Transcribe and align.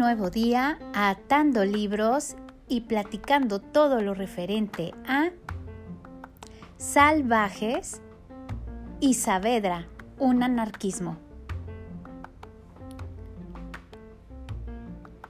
nuevo 0.00 0.30
día 0.30 0.78
atando 0.94 1.62
libros 1.62 2.34
y 2.68 2.80
platicando 2.80 3.58
todo 3.60 4.00
lo 4.00 4.14
referente 4.14 4.94
a 5.06 5.28
Salvajes 6.78 8.00
y 8.98 9.12
Saavedra, 9.12 9.88
un 10.18 10.42
anarquismo. 10.42 11.18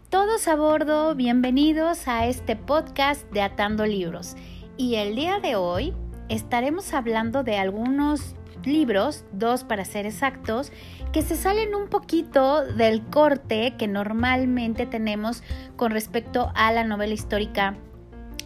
Todos 0.08 0.46
a 0.46 0.54
bordo, 0.54 1.16
bienvenidos 1.16 2.06
a 2.06 2.26
este 2.26 2.54
podcast 2.54 3.28
de 3.32 3.42
Atando 3.42 3.84
Libros. 3.86 4.36
Y 4.76 4.94
el 4.94 5.16
día 5.16 5.40
de 5.40 5.56
hoy 5.56 5.94
estaremos 6.28 6.94
hablando 6.94 7.42
de 7.42 7.56
algunos 7.58 8.36
libros, 8.64 9.24
dos 9.32 9.64
para 9.64 9.84
ser 9.84 10.06
exactos, 10.06 10.72
que 11.12 11.22
se 11.22 11.36
salen 11.36 11.74
un 11.74 11.88
poquito 11.88 12.64
del 12.64 13.02
corte 13.02 13.74
que 13.78 13.88
normalmente 13.88 14.86
tenemos 14.86 15.42
con 15.76 15.90
respecto 15.90 16.52
a 16.54 16.72
la 16.72 16.84
novela 16.84 17.14
histórica 17.14 17.76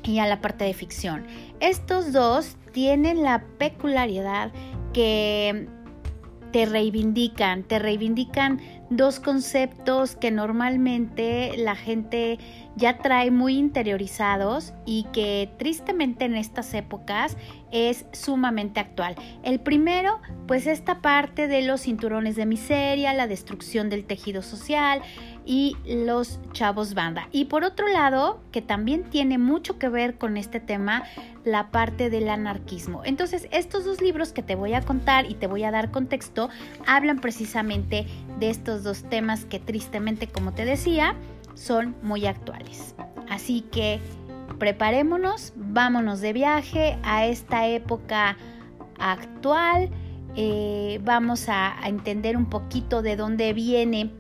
y 0.03 0.19
a 0.19 0.27
la 0.27 0.41
parte 0.41 0.65
de 0.65 0.75
ficción. 0.75 1.27
Estos 1.61 2.13
dos 2.13 2.57
tienen 2.73 3.23
la 3.23 3.45
peculiaridad 3.59 4.53
que 4.93 5.69
te 6.53 6.67
reivindican, 6.67 7.65
te 7.65 7.81
reivindican 7.81 8.61
dos 8.97 9.21
conceptos 9.21 10.17
que 10.17 10.31
normalmente 10.31 11.55
la 11.57 11.75
gente 11.75 12.39
ya 12.77 12.99
trae 12.99 13.31
muy 13.31 13.57
interiorizados 13.57 14.73
y 14.85 15.07
que 15.13 15.51
tristemente 15.59 16.25
en 16.25 16.37
estas 16.37 16.75
épocas 16.75 17.37
es 17.73 18.07
sumamente 18.13 18.81
actual. 18.81 19.17
El 19.43 19.61
primero, 19.61 20.21
pues 20.47 20.67
esta 20.67 21.01
parte 21.01 21.49
de 21.49 21.63
los 21.63 21.83
cinturones 21.83 22.37
de 22.37 22.47
miseria, 22.47 23.13
la 23.15 23.27
destrucción 23.27 23.91
del 23.91 24.05
tejido 24.05 24.43
social 24.43 25.03
y 25.47 25.77
los 25.87 26.41
chavos 26.53 26.95
banda. 26.95 27.29
Y 27.31 27.47
por 27.47 27.65
otro 27.65 27.89
lado, 27.89 28.41
que 28.51 28.63
también 28.63 29.05
tiene 29.05 29.39
mucho 29.39 29.79
que 29.79 29.89
ver 29.89 30.17
con 30.17 30.37
este 30.37 30.61
tema, 30.61 31.05
la 31.45 31.71
parte 31.71 32.09
del 32.11 32.29
anarquismo. 32.29 33.03
Entonces, 33.05 33.49
estos 33.51 33.85
dos 33.85 34.01
libros 34.01 34.33
que 34.33 34.43
te 34.43 34.55
voy 34.55 34.75
a 34.75 34.81
contar 34.81 35.31
y 35.31 35.35
te 35.35 35.47
voy 35.47 35.65
a 35.65 35.71
dar 35.71 35.91
contexto, 35.91 36.49
hablan 36.87 37.21
precisamente 37.21 38.07
de 38.39 38.51
estos 38.51 38.83
dos 38.83 39.03
temas 39.05 39.45
que 39.45 39.59
tristemente, 39.59 40.27
como 40.27 40.53
te 40.53 40.65
decía, 40.65 41.15
son 41.55 41.95
muy 42.03 42.27
actuales. 42.27 42.95
Así 43.29 43.61
que 43.61 44.01
preparémonos, 44.59 45.53
vámonos 45.57 46.21
de 46.21 46.33
viaje 46.33 46.99
a 47.03 47.27
esta 47.27 47.67
época 47.67 48.37
actual. 48.99 49.91
Eh, 50.37 51.01
vamos 51.05 51.49
a, 51.49 51.81
a 51.81 51.89
entender 51.89 52.37
un 52.37 52.47
poquito 52.47 53.03
de 53.03 53.17
dónde 53.17 53.53
viene 53.53 54.11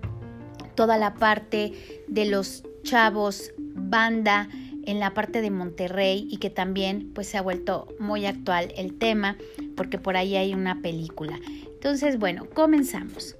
toda 0.75 0.99
la 0.99 1.15
parte 1.15 2.05
de 2.09 2.25
los 2.27 2.65
chavos 2.83 3.53
banda 3.59 4.49
en 4.87 5.01
la 5.01 5.15
parte 5.15 5.41
de 5.41 5.51
Monterrey 5.51 6.27
y 6.31 6.37
que 6.37 6.51
también 6.51 7.11
pues 7.15 7.29
se 7.29 7.39
ha 7.39 7.43
vuelto 7.43 7.89
muy 7.99 8.27
actual 8.27 8.73
el 8.77 8.99
tema 8.99 9.37
porque 9.77 9.99
por 9.99 10.17
ahí 10.17 10.37
hay 10.37 10.55
una 10.55 10.81
película. 10.83 11.39
Entonces, 11.67 12.19
bueno, 12.19 12.47
comenzamos. 12.55 13.37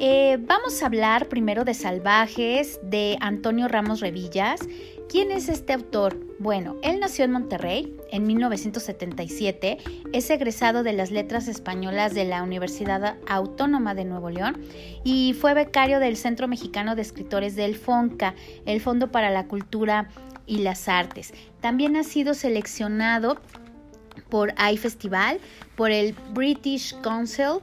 Eh, 0.00 0.38
vamos 0.40 0.82
a 0.82 0.86
hablar 0.86 1.28
primero 1.28 1.64
de 1.64 1.74
Salvajes 1.74 2.80
de 2.82 3.16
Antonio 3.20 3.68
Ramos 3.68 4.00
Revillas. 4.00 4.60
¿Quién 5.12 5.30
es 5.30 5.50
este 5.50 5.74
autor? 5.74 6.18
Bueno, 6.38 6.78
él 6.82 6.98
nació 6.98 7.26
en 7.26 7.32
Monterrey 7.32 7.94
en 8.10 8.26
1977, 8.26 9.76
es 10.14 10.30
egresado 10.30 10.82
de 10.82 10.94
las 10.94 11.10
letras 11.10 11.48
españolas 11.48 12.14
de 12.14 12.24
la 12.24 12.42
Universidad 12.42 13.18
Autónoma 13.28 13.94
de 13.94 14.06
Nuevo 14.06 14.30
León 14.30 14.62
y 15.04 15.34
fue 15.34 15.52
becario 15.52 16.00
del 16.00 16.16
Centro 16.16 16.48
Mexicano 16.48 16.96
de 16.96 17.02
Escritores 17.02 17.56
del 17.56 17.76
FONCA, 17.76 18.34
el 18.64 18.80
Fondo 18.80 19.12
para 19.12 19.28
la 19.30 19.48
Cultura 19.48 20.08
y 20.46 20.60
las 20.60 20.88
Artes. 20.88 21.34
También 21.60 21.94
ha 21.96 22.04
sido 22.04 22.32
seleccionado 22.32 23.38
por 24.30 24.54
iFestival, 24.72 25.40
por 25.76 25.90
el 25.90 26.14
British 26.32 26.98
Council 27.02 27.58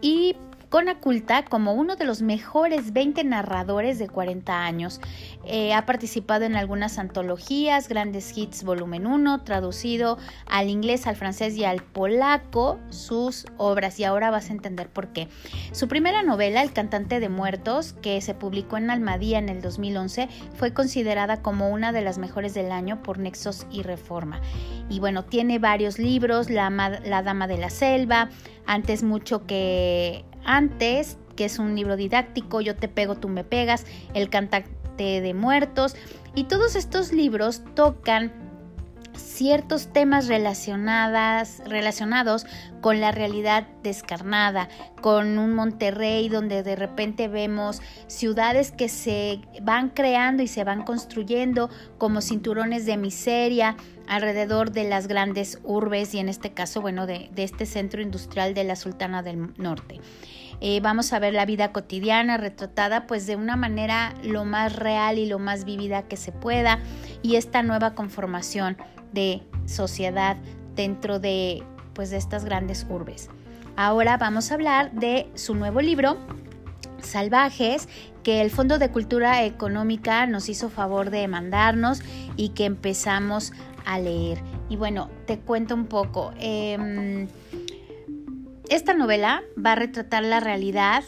y 0.00 0.36
con 0.74 0.88
Aculta 0.88 1.44
como 1.44 1.72
uno 1.72 1.94
de 1.94 2.04
los 2.04 2.20
mejores 2.20 2.92
20 2.92 3.22
narradores 3.22 4.00
de 4.00 4.08
40 4.08 4.64
años. 4.64 5.00
Eh, 5.44 5.72
ha 5.72 5.86
participado 5.86 6.46
en 6.46 6.56
algunas 6.56 6.98
antologías, 6.98 7.88
Grandes 7.88 8.36
Hits 8.36 8.64
Volumen 8.64 9.06
1, 9.06 9.44
traducido 9.44 10.18
al 10.46 10.68
inglés, 10.68 11.06
al 11.06 11.14
francés 11.14 11.56
y 11.56 11.64
al 11.64 11.80
polaco 11.80 12.80
sus 12.90 13.46
obras 13.56 14.00
y 14.00 14.04
ahora 14.04 14.32
vas 14.32 14.50
a 14.50 14.52
entender 14.52 14.88
por 14.88 15.12
qué. 15.12 15.28
Su 15.70 15.86
primera 15.86 16.24
novela, 16.24 16.60
El 16.60 16.72
cantante 16.72 17.20
de 17.20 17.28
muertos, 17.28 17.92
que 18.02 18.20
se 18.20 18.34
publicó 18.34 18.76
en 18.76 18.90
Almadía 18.90 19.38
en 19.38 19.50
el 19.50 19.62
2011, 19.62 20.28
fue 20.56 20.74
considerada 20.74 21.40
como 21.40 21.70
una 21.70 21.92
de 21.92 22.02
las 22.02 22.18
mejores 22.18 22.52
del 22.52 22.72
año 22.72 23.00
por 23.00 23.20
Nexos 23.20 23.64
y 23.70 23.82
Reforma. 23.82 24.40
Y 24.90 24.98
bueno, 24.98 25.24
tiene 25.24 25.60
varios 25.60 26.00
libros, 26.00 26.50
La, 26.50 26.68
la 26.68 27.22
Dama 27.22 27.46
de 27.46 27.58
la 27.58 27.70
Selva, 27.70 28.28
antes 28.66 29.04
mucho 29.04 29.46
que 29.46 30.24
antes, 30.44 31.18
que 31.36 31.46
es 31.46 31.58
un 31.58 31.74
libro 31.74 31.96
didáctico, 31.96 32.60
Yo 32.60 32.76
te 32.76 32.88
pego, 32.88 33.16
tú 33.16 33.28
me 33.28 33.44
pegas, 33.44 33.86
El 34.14 34.30
cantante 34.30 35.20
de 35.20 35.34
muertos, 35.34 35.96
y 36.34 36.44
todos 36.44 36.76
estos 36.76 37.12
libros 37.12 37.62
tocan 37.74 38.32
ciertos 39.16 39.92
temas 39.92 40.28
relacionadas, 40.28 41.62
relacionados 41.66 42.46
con 42.80 43.00
la 43.00 43.12
realidad 43.12 43.66
descarnada, 43.82 44.68
con 45.00 45.38
un 45.38 45.52
Monterrey 45.52 46.28
donde 46.28 46.62
de 46.62 46.76
repente 46.76 47.28
vemos 47.28 47.80
ciudades 48.06 48.72
que 48.72 48.88
se 48.88 49.40
van 49.62 49.90
creando 49.90 50.42
y 50.42 50.48
se 50.48 50.64
van 50.64 50.82
construyendo 50.82 51.70
como 51.98 52.20
cinturones 52.20 52.86
de 52.86 52.96
miseria 52.96 53.76
alrededor 54.06 54.70
de 54.72 54.84
las 54.84 55.08
grandes 55.08 55.58
urbes 55.64 56.14
y 56.14 56.18
en 56.18 56.28
este 56.28 56.52
caso, 56.52 56.80
bueno, 56.80 57.06
de, 57.06 57.30
de 57.32 57.44
este 57.44 57.66
centro 57.66 58.02
industrial 58.02 58.54
de 58.54 58.64
la 58.64 58.76
Sultana 58.76 59.22
del 59.22 59.54
Norte. 59.56 60.00
Eh, 60.66 60.80
vamos 60.80 61.12
a 61.12 61.18
ver 61.18 61.34
la 61.34 61.44
vida 61.44 61.72
cotidiana 61.72 62.38
retratada 62.38 63.06
pues 63.06 63.26
de 63.26 63.36
una 63.36 63.54
manera 63.54 64.14
lo 64.22 64.46
más 64.46 64.74
real 64.74 65.18
y 65.18 65.26
lo 65.26 65.38
más 65.38 65.66
vivida 65.66 66.04
que 66.04 66.16
se 66.16 66.32
pueda 66.32 66.78
y 67.20 67.36
esta 67.36 67.62
nueva 67.62 67.94
conformación 67.94 68.78
de 69.12 69.42
sociedad 69.66 70.38
dentro 70.74 71.18
de 71.18 71.62
pues 71.92 72.08
de 72.08 72.16
estas 72.16 72.46
grandes 72.46 72.86
urbes. 72.88 73.28
Ahora 73.76 74.16
vamos 74.16 74.50
a 74.50 74.54
hablar 74.54 74.90
de 74.92 75.28
su 75.34 75.54
nuevo 75.54 75.82
libro 75.82 76.16
Salvajes 77.02 77.86
que 78.22 78.40
el 78.40 78.50
Fondo 78.50 78.78
de 78.78 78.90
Cultura 78.90 79.44
Económica 79.44 80.24
nos 80.24 80.48
hizo 80.48 80.70
favor 80.70 81.10
de 81.10 81.28
mandarnos 81.28 82.00
y 82.36 82.48
que 82.48 82.64
empezamos 82.64 83.52
a 83.84 83.98
leer. 83.98 84.40
Y 84.70 84.76
bueno, 84.76 85.10
te 85.26 85.38
cuento 85.38 85.74
un 85.74 85.84
poco. 85.84 86.32
Em, 86.38 87.28
esta 88.70 88.94
novela 88.94 89.42
va 89.64 89.72
a 89.72 89.76
retratar 89.76 90.22
la 90.22 90.40
realidad 90.40 91.04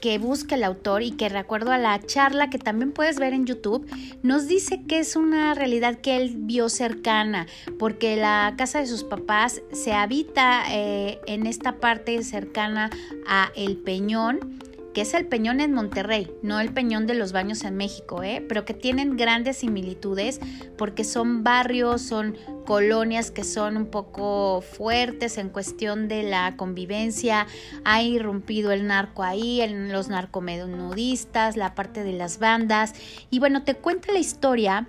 que 0.00 0.18
busca 0.18 0.54
el 0.54 0.64
autor 0.64 1.02
y 1.02 1.12
que 1.12 1.28
recuerdo 1.28 1.72
a 1.72 1.78
la 1.78 2.00
charla 2.00 2.50
que 2.50 2.58
también 2.58 2.92
puedes 2.92 3.18
ver 3.18 3.32
en 3.32 3.46
YouTube, 3.46 3.86
nos 4.22 4.46
dice 4.46 4.84
que 4.86 5.00
es 5.00 5.16
una 5.16 5.54
realidad 5.54 5.96
que 5.96 6.16
él 6.16 6.34
vio 6.36 6.68
cercana, 6.68 7.46
porque 7.78 8.16
la 8.16 8.54
casa 8.56 8.80
de 8.80 8.86
sus 8.86 9.04
papás 9.04 9.60
se 9.72 9.92
habita 9.92 10.62
eh, 10.70 11.18
en 11.26 11.46
esta 11.46 11.76
parte 11.76 12.22
cercana 12.22 12.90
a 13.26 13.50
El 13.56 13.76
Peñón 13.76 14.58
es 15.00 15.14
el 15.14 15.26
Peñón 15.26 15.60
en 15.60 15.72
Monterrey, 15.72 16.30
no 16.42 16.60
el 16.60 16.72
Peñón 16.72 17.06
de 17.06 17.14
los 17.14 17.32
Baños 17.32 17.64
en 17.64 17.76
México, 17.76 18.22
¿eh? 18.22 18.44
pero 18.48 18.64
que 18.64 18.74
tienen 18.74 19.16
grandes 19.16 19.58
similitudes 19.58 20.40
porque 20.76 21.04
son 21.04 21.44
barrios, 21.44 22.02
son 22.02 22.36
colonias 22.64 23.30
que 23.30 23.44
son 23.44 23.76
un 23.76 23.86
poco 23.86 24.60
fuertes 24.60 25.38
en 25.38 25.48
cuestión 25.48 26.08
de 26.08 26.22
la 26.22 26.56
convivencia, 26.56 27.46
ha 27.84 28.02
irrumpido 28.02 28.72
el 28.72 28.86
narco 28.86 29.22
ahí, 29.22 29.62
los 29.90 30.08
narcomenudistas, 30.08 31.56
la 31.56 31.74
parte 31.74 32.04
de 32.04 32.12
las 32.12 32.38
bandas, 32.38 32.94
y 33.30 33.38
bueno, 33.38 33.64
te 33.64 33.74
cuenta 33.74 34.12
la 34.12 34.18
historia 34.18 34.86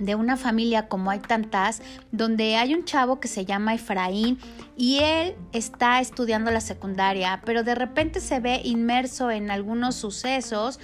de 0.00 0.16
una 0.16 0.36
familia 0.36 0.88
como 0.88 1.10
hay 1.10 1.20
tantas, 1.20 1.82
donde 2.10 2.56
hay 2.56 2.74
un 2.74 2.84
chavo 2.84 3.20
que 3.20 3.28
se 3.28 3.44
llama 3.44 3.74
Efraín 3.74 4.38
y 4.76 4.98
él 4.98 5.36
está 5.52 6.00
estudiando 6.00 6.50
la 6.50 6.60
secundaria, 6.60 7.40
pero 7.44 7.62
de 7.62 7.74
repente 7.74 8.20
se 8.20 8.40
ve 8.40 8.60
inmerso 8.64 9.30
en 9.30 9.50
algunos 9.50 9.94
sucesos 9.94 10.80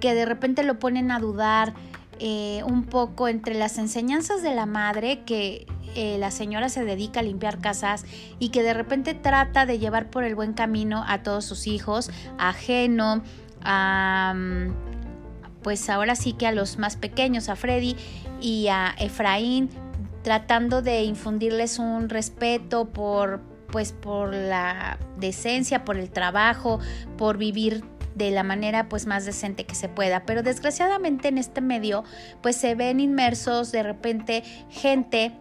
que 0.00 0.14
de 0.14 0.24
repente 0.24 0.62
lo 0.62 0.78
ponen 0.78 1.10
a 1.10 1.18
dudar 1.18 1.74
eh, 2.20 2.62
un 2.64 2.84
poco 2.84 3.28
entre 3.28 3.54
las 3.54 3.78
enseñanzas 3.78 4.42
de 4.42 4.54
la 4.54 4.66
madre 4.66 5.24
que 5.24 5.66
eh, 5.94 6.18
la 6.18 6.30
señora 6.30 6.68
se 6.68 6.84
dedica 6.84 7.20
a 7.20 7.22
limpiar 7.22 7.58
casas 7.58 8.04
y 8.38 8.50
que 8.50 8.62
de 8.62 8.74
repente 8.74 9.14
trata 9.14 9.66
de 9.66 9.78
llevar 9.78 10.10
por 10.10 10.24
el 10.24 10.34
buen 10.34 10.52
camino 10.52 11.04
a 11.08 11.22
todos 11.22 11.44
sus 11.44 11.66
hijos, 11.66 12.10
ajeno 12.38 13.22
a... 13.62 14.34
pues 15.62 15.90
ahora 15.90 16.14
sí 16.14 16.32
que 16.32 16.46
a 16.46 16.52
los 16.52 16.78
más 16.78 16.96
pequeños, 16.96 17.48
a 17.48 17.56
Freddy 17.56 17.96
y 18.40 18.68
a 18.68 18.94
Efraín, 18.98 19.70
tratando 20.22 20.82
de 20.82 21.02
infundirles 21.04 21.78
un 21.78 22.08
respeto 22.08 22.88
por 22.88 23.40
pues 23.70 23.92
por 23.92 24.34
la 24.34 24.98
decencia, 25.18 25.84
por 25.84 25.96
el 25.96 26.10
trabajo, 26.10 26.80
por 27.16 27.38
vivir 27.38 27.84
de 28.14 28.30
la 28.30 28.42
manera 28.42 28.88
pues 28.88 29.06
más 29.06 29.24
decente 29.24 29.64
que 29.64 29.74
se 29.74 29.88
pueda. 29.88 30.24
Pero 30.24 30.42
desgraciadamente 30.42 31.28
en 31.28 31.38
este 31.38 31.60
medio 31.60 32.04
pues 32.42 32.56
se 32.56 32.74
ven 32.74 33.00
inmersos 33.00 33.72
de 33.72 33.82
repente 33.82 34.42
gente 34.68 35.32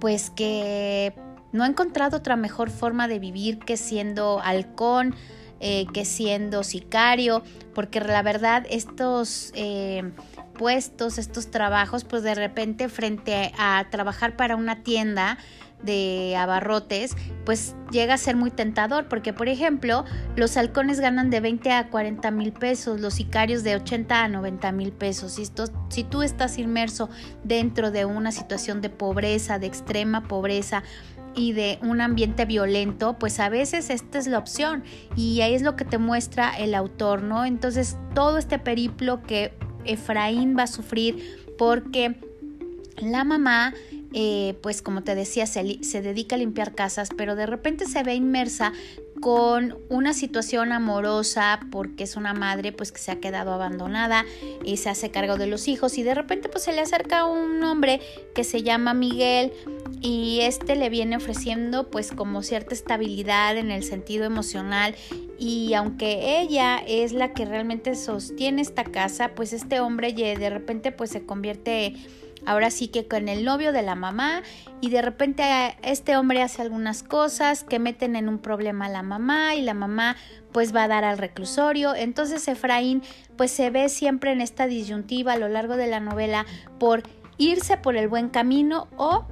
pues 0.00 0.30
que 0.30 1.14
no 1.52 1.64
ha 1.64 1.66
encontrado 1.66 2.16
otra 2.16 2.36
mejor 2.36 2.70
forma 2.70 3.06
de 3.08 3.18
vivir 3.18 3.58
que 3.58 3.76
siendo 3.76 4.40
halcón, 4.40 5.14
eh, 5.60 5.86
que 5.92 6.04
siendo 6.04 6.64
sicario, 6.64 7.44
porque 7.74 8.00
la 8.00 8.22
verdad 8.22 8.66
estos 8.68 9.52
eh, 9.54 10.10
puestos, 10.52 11.18
estos 11.18 11.50
trabajos, 11.50 12.04
pues 12.04 12.22
de 12.22 12.34
repente 12.34 12.88
frente 12.88 13.52
a 13.58 13.86
trabajar 13.90 14.36
para 14.36 14.56
una 14.56 14.82
tienda, 14.82 15.38
de 15.82 16.36
abarrotes, 16.36 17.16
pues 17.44 17.74
llega 17.90 18.14
a 18.14 18.18
ser 18.18 18.36
muy 18.36 18.50
tentador, 18.50 19.08
porque 19.08 19.32
por 19.32 19.48
ejemplo, 19.48 20.04
los 20.36 20.56
halcones 20.56 21.00
ganan 21.00 21.30
de 21.30 21.40
20 21.40 21.72
a 21.72 21.88
40 21.88 22.30
mil 22.30 22.52
pesos, 22.52 23.00
los 23.00 23.14
sicarios 23.14 23.62
de 23.62 23.76
80 23.76 24.24
a 24.24 24.28
90 24.28 24.72
mil 24.72 24.92
pesos. 24.92 25.32
Si, 25.32 25.44
si 25.88 26.04
tú 26.04 26.22
estás 26.22 26.58
inmerso 26.58 27.10
dentro 27.44 27.90
de 27.90 28.04
una 28.04 28.32
situación 28.32 28.80
de 28.80 28.90
pobreza, 28.90 29.58
de 29.58 29.66
extrema 29.66 30.22
pobreza, 30.28 30.82
y 31.34 31.54
de 31.54 31.78
un 31.80 32.02
ambiente 32.02 32.44
violento, 32.44 33.16
pues 33.18 33.40
a 33.40 33.48
veces 33.48 33.88
esta 33.88 34.18
es 34.18 34.26
la 34.26 34.36
opción 34.36 34.84
y 35.16 35.40
ahí 35.40 35.54
es 35.54 35.62
lo 35.62 35.76
que 35.76 35.86
te 35.86 35.96
muestra 35.96 36.50
el 36.50 36.74
autor, 36.74 37.22
¿no? 37.22 37.46
Entonces 37.46 37.96
todo 38.14 38.36
este 38.36 38.58
periplo 38.58 39.22
que 39.22 39.54
Efraín 39.84 40.56
va 40.56 40.64
a 40.64 40.66
sufrir 40.66 41.38
porque 41.58 42.16
la 42.98 43.24
mamá 43.24 43.74
eh, 44.14 44.58
pues 44.62 44.82
como 44.82 45.02
te 45.02 45.14
decía, 45.14 45.46
se, 45.46 45.82
se 45.82 46.02
dedica 46.02 46.36
a 46.36 46.38
limpiar 46.38 46.74
casas, 46.74 47.08
pero 47.16 47.34
de 47.34 47.46
repente 47.46 47.86
se 47.86 48.02
ve 48.02 48.14
inmersa 48.14 48.72
con 49.22 49.78
una 49.88 50.14
situación 50.14 50.72
amorosa 50.72 51.60
porque 51.70 52.02
es 52.02 52.16
una 52.16 52.34
madre 52.34 52.72
pues 52.72 52.90
que 52.90 52.98
se 52.98 53.12
ha 53.12 53.20
quedado 53.20 53.52
abandonada 53.52 54.26
y 54.64 54.78
se 54.78 54.90
hace 54.90 55.12
cargo 55.12 55.36
de 55.36 55.46
los 55.46 55.68
hijos 55.68 55.96
y 55.96 56.02
de 56.02 56.12
repente 56.12 56.48
pues 56.48 56.64
se 56.64 56.72
le 56.72 56.80
acerca 56.80 57.24
un 57.24 57.62
hombre 57.62 58.00
que 58.34 58.42
se 58.42 58.64
llama 58.64 58.94
Miguel 58.94 59.52
y 60.00 60.40
este 60.40 60.74
le 60.74 60.90
viene 60.90 61.16
ofreciendo 61.16 61.88
pues 61.88 62.10
como 62.10 62.42
cierta 62.42 62.74
estabilidad 62.74 63.56
en 63.56 63.70
el 63.70 63.84
sentido 63.84 64.24
emocional 64.24 64.96
y 65.38 65.72
aunque 65.74 66.40
ella 66.40 66.82
es 66.84 67.12
la 67.12 67.32
que 67.32 67.44
realmente 67.44 67.94
sostiene 67.94 68.60
esta 68.60 68.82
casa 68.82 69.36
pues 69.36 69.52
este 69.52 69.78
hombre 69.78 70.12
de 70.12 70.50
repente 70.50 70.90
pues 70.90 71.10
se 71.10 71.24
convierte 71.24 71.94
ahora 72.46 72.70
sí 72.70 72.88
que 72.88 73.06
con 73.06 73.28
el 73.28 73.44
novio 73.44 73.72
de 73.72 73.82
la 73.82 73.94
mamá 73.94 74.42
y 74.80 74.90
de 74.90 75.02
repente 75.02 75.44
este 75.82 76.16
hombre 76.16 76.42
hace 76.42 76.62
algunas 76.62 77.02
cosas 77.02 77.64
que 77.64 77.78
meten 77.78 78.16
en 78.16 78.28
un 78.28 78.38
problema 78.38 78.86
a 78.86 78.90
la 78.90 79.02
mamá 79.02 79.54
y 79.54 79.62
la 79.62 79.74
mamá 79.74 80.16
pues 80.52 80.74
va 80.74 80.84
a 80.84 80.88
dar 80.88 81.04
al 81.04 81.18
reclusorio. 81.18 81.94
Entonces 81.94 82.46
Efraín 82.48 83.02
pues 83.36 83.50
se 83.50 83.70
ve 83.70 83.88
siempre 83.88 84.32
en 84.32 84.40
esta 84.40 84.66
disyuntiva 84.66 85.34
a 85.34 85.38
lo 85.38 85.48
largo 85.48 85.76
de 85.76 85.86
la 85.86 86.00
novela 86.00 86.46
por 86.78 87.02
irse 87.38 87.76
por 87.76 87.96
el 87.96 88.08
buen 88.08 88.28
camino 88.28 88.88
o 88.96 89.26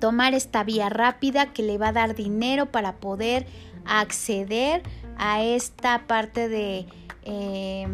tomar 0.00 0.34
esta 0.34 0.64
vía 0.64 0.88
rápida 0.88 1.52
que 1.52 1.62
le 1.62 1.78
va 1.78 1.88
a 1.88 1.92
dar 1.92 2.14
dinero 2.14 2.66
para 2.66 2.96
poder 2.96 3.46
acceder 3.84 4.82
a 5.18 5.42
esta 5.42 6.06
parte 6.06 6.48
de... 6.48 6.86
Eh, 7.22 7.86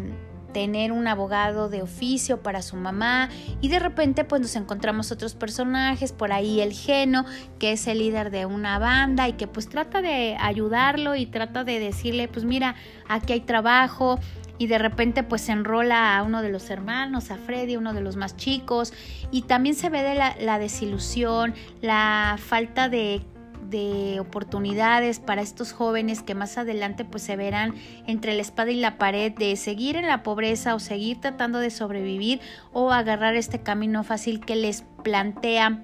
tener 0.53 0.91
un 0.91 1.07
abogado 1.07 1.67
de 1.67 1.81
oficio 1.81 2.41
para 2.41 2.61
su 2.61 2.77
mamá 2.77 3.29
y 3.59 3.67
de 3.67 3.79
repente 3.79 4.23
pues 4.23 4.41
nos 4.41 4.55
encontramos 4.55 5.11
otros 5.11 5.35
personajes, 5.35 6.11
por 6.13 6.31
ahí 6.31 6.61
el 6.61 6.71
Geno, 6.71 7.25
que 7.59 7.73
es 7.73 7.87
el 7.87 7.99
líder 7.99 8.31
de 8.31 8.45
una 8.45 8.79
banda 8.79 9.27
y 9.27 9.33
que 9.33 9.47
pues 9.47 9.67
trata 9.67 10.01
de 10.01 10.37
ayudarlo 10.39 11.15
y 11.15 11.25
trata 11.25 11.63
de 11.63 11.79
decirle 11.79 12.27
pues 12.27 12.45
mira, 12.45 12.75
aquí 13.09 13.33
hay 13.33 13.41
trabajo 13.41 14.19
y 14.57 14.67
de 14.67 14.77
repente 14.77 15.23
pues 15.23 15.49
enrola 15.49 16.17
a 16.17 16.23
uno 16.23 16.41
de 16.41 16.49
los 16.49 16.69
hermanos, 16.69 17.31
a 17.31 17.37
Freddy, 17.37 17.75
uno 17.75 17.93
de 17.93 18.01
los 18.01 18.15
más 18.15 18.37
chicos 18.37 18.93
y 19.31 19.41
también 19.41 19.75
se 19.75 19.89
ve 19.89 20.03
de 20.03 20.15
la, 20.15 20.35
la 20.39 20.59
desilusión, 20.59 21.53
la 21.81 22.37
falta 22.39 22.87
de 22.87 23.21
de 23.73 24.19
oportunidades 24.19 25.19
para 25.19 25.41
estos 25.41 25.73
jóvenes 25.73 26.21
que 26.21 26.35
más 26.35 26.57
adelante 26.57 27.03
pues 27.03 27.23
se 27.23 27.35
verán 27.35 27.73
entre 28.05 28.35
la 28.35 28.41
espada 28.41 28.71
y 28.71 28.79
la 28.79 28.97
pared 28.97 29.33
de 29.33 29.55
seguir 29.55 29.95
en 29.95 30.07
la 30.07 30.21
pobreza 30.21 30.75
o 30.75 30.79
seguir 30.79 31.19
tratando 31.19 31.59
de 31.59 31.71
sobrevivir 31.71 32.39
o 32.71 32.91
agarrar 32.91 33.35
este 33.35 33.61
camino 33.61 34.03
fácil 34.03 34.39
que 34.39 34.55
les 34.55 34.83
plantea 35.03 35.83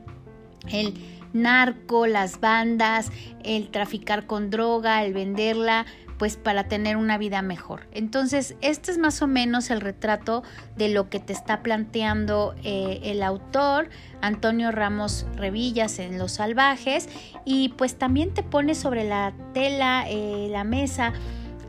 el 0.71 0.93
narco, 1.33 2.05
las 2.05 2.39
bandas, 2.39 3.11
el 3.43 3.69
traficar 3.69 4.27
con 4.27 4.51
droga, 4.51 5.03
el 5.03 5.13
venderla, 5.13 5.85
pues 6.19 6.35
para 6.35 6.65
tener 6.65 6.97
una 6.97 7.17
vida 7.17 7.41
mejor. 7.41 7.87
Entonces, 7.91 8.55
este 8.61 8.91
es 8.91 8.97
más 8.99 9.21
o 9.23 9.27
menos 9.27 9.71
el 9.71 9.81
retrato 9.81 10.43
de 10.75 10.89
lo 10.89 11.09
que 11.09 11.19
te 11.19 11.33
está 11.33 11.63
planteando 11.63 12.53
eh, 12.63 12.99
el 13.03 13.23
autor 13.23 13.89
Antonio 14.21 14.71
Ramos 14.71 15.25
Revillas 15.35 15.97
en 15.97 16.19
Los 16.19 16.33
Salvajes 16.33 17.07
y 17.45 17.69
pues 17.69 17.95
también 17.95 18.33
te 18.33 18.43
pone 18.43 18.75
sobre 18.75 19.05
la 19.05 19.33
tela, 19.53 20.03
eh, 20.09 20.49
la 20.51 20.65
mesa, 20.65 21.13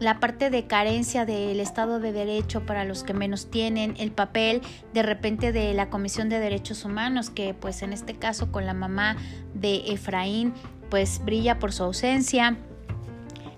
la 0.00 0.18
parte 0.18 0.50
de 0.50 0.66
carencia 0.66 1.24
del 1.24 1.60
Estado 1.60 2.00
de 2.00 2.12
Derecho 2.12 2.66
para 2.66 2.84
los 2.84 3.04
que 3.04 3.14
menos 3.14 3.50
tienen, 3.50 3.94
el 3.98 4.10
papel 4.10 4.62
de 4.92 5.04
repente 5.04 5.52
de 5.52 5.74
la 5.74 5.90
Comisión 5.90 6.28
de 6.28 6.40
Derechos 6.40 6.84
Humanos, 6.84 7.30
que 7.30 7.54
pues 7.54 7.82
en 7.82 7.92
este 7.92 8.14
caso 8.14 8.50
con 8.50 8.66
la 8.66 8.74
mamá 8.74 9.16
de 9.54 9.92
Efraín, 9.92 10.54
pues 10.88 11.24
brilla 11.24 11.60
por 11.60 11.72
su 11.72 11.84
ausencia 11.84 12.56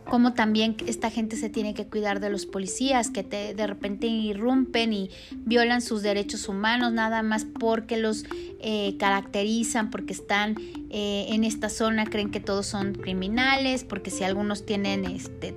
como 0.05 0.35
también 0.35 0.77
esta 0.87 1.11
gente 1.11 1.37
se 1.37 1.49
tiene 1.49 1.75
que 1.75 1.87
cuidar 1.87 2.21
de 2.21 2.31
los 2.31 2.47
policías 2.47 3.11
que 3.11 3.23
de 3.23 3.67
repente 3.67 4.07
irrumpen 4.07 4.93
y 4.93 5.11
violan 5.33 5.81
sus 5.81 6.03
derechos 6.03 6.49
humanos 6.49 6.93
nada 6.93 7.23
más 7.23 7.45
porque 7.45 7.97
los 7.97 8.25
eh, 8.61 8.97
caracterizan, 8.99 9.91
porque 9.91 10.13
están 10.13 10.57
eh, 10.91 11.27
en 11.31 11.45
esta 11.45 11.69
zona, 11.69 12.05
creen 12.05 12.31
que 12.31 12.41
todos 12.41 12.67
son 12.67 12.95
criminales, 12.95 13.85
porque 13.85 14.11
si 14.11 14.25
algunos 14.25 14.67
tienen 14.67 15.05
este 15.05 15.55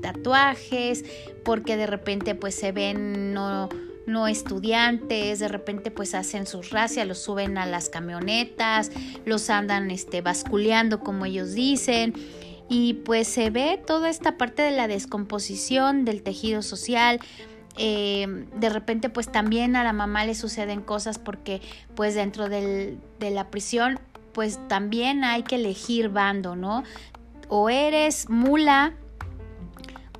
tatuajes, 0.00 1.04
porque 1.44 1.76
de 1.76 1.86
repente 1.86 2.34
pues 2.34 2.54
se 2.54 2.72
ven 2.72 3.34
no 3.34 3.68
no 4.06 4.26
estudiantes, 4.26 5.38
de 5.38 5.48
repente 5.48 5.90
pues 5.90 6.14
hacen 6.14 6.46
sus 6.46 6.70
racias, 6.70 7.06
los 7.06 7.18
suben 7.18 7.56
a 7.56 7.66
las 7.66 7.88
camionetas, 7.88 8.90
los 9.24 9.48
andan 9.48 9.90
este 9.90 10.22
basculeando 10.22 11.00
como 11.00 11.24
ellos 11.24 11.52
dicen 11.54 12.14
y 12.72 12.94
pues 12.94 13.28
se 13.28 13.50
ve 13.50 13.78
toda 13.86 14.08
esta 14.08 14.38
parte 14.38 14.62
de 14.62 14.70
la 14.70 14.88
descomposición 14.88 16.06
del 16.06 16.22
tejido 16.22 16.62
social. 16.62 17.20
Eh, 17.76 18.46
de 18.56 18.68
repente 18.70 19.10
pues 19.10 19.30
también 19.30 19.76
a 19.76 19.84
la 19.84 19.92
mamá 19.92 20.24
le 20.24 20.34
suceden 20.34 20.80
cosas 20.80 21.18
porque 21.18 21.60
pues 21.94 22.14
dentro 22.14 22.48
de 22.48 22.96
la 23.20 23.50
prisión 23.50 24.00
pues 24.32 24.58
también 24.68 25.22
hay 25.22 25.42
que 25.42 25.56
elegir 25.56 26.08
bando, 26.08 26.56
¿no? 26.56 26.82
O 27.48 27.68
eres 27.68 28.30
mula 28.30 28.94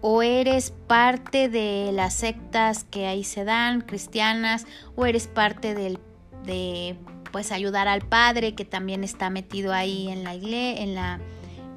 o 0.03 0.23
eres 0.23 0.75
parte 0.87 1.49
de 1.49 1.91
las 1.93 2.13
sectas 2.13 2.85
que 2.85 3.07
ahí 3.07 3.25
se 3.25 3.45
dan, 3.45 3.81
cristianas, 3.81 4.67
o 4.95 5.07
eres 5.07 5.27
parte 5.27 5.75
del, 5.75 5.99
de 6.45 6.97
pues 7.31 7.51
ayudar 7.51 7.89
al 7.89 8.03
padre 8.03 8.55
que 8.55 8.67
también 8.67 9.05
está 9.05 9.31
metido 9.31 9.73
ahí 9.73 10.11
en 10.11 10.23
la 10.23 10.35
iglesia, 10.35 10.83
en 10.83 10.95
la 10.95 11.21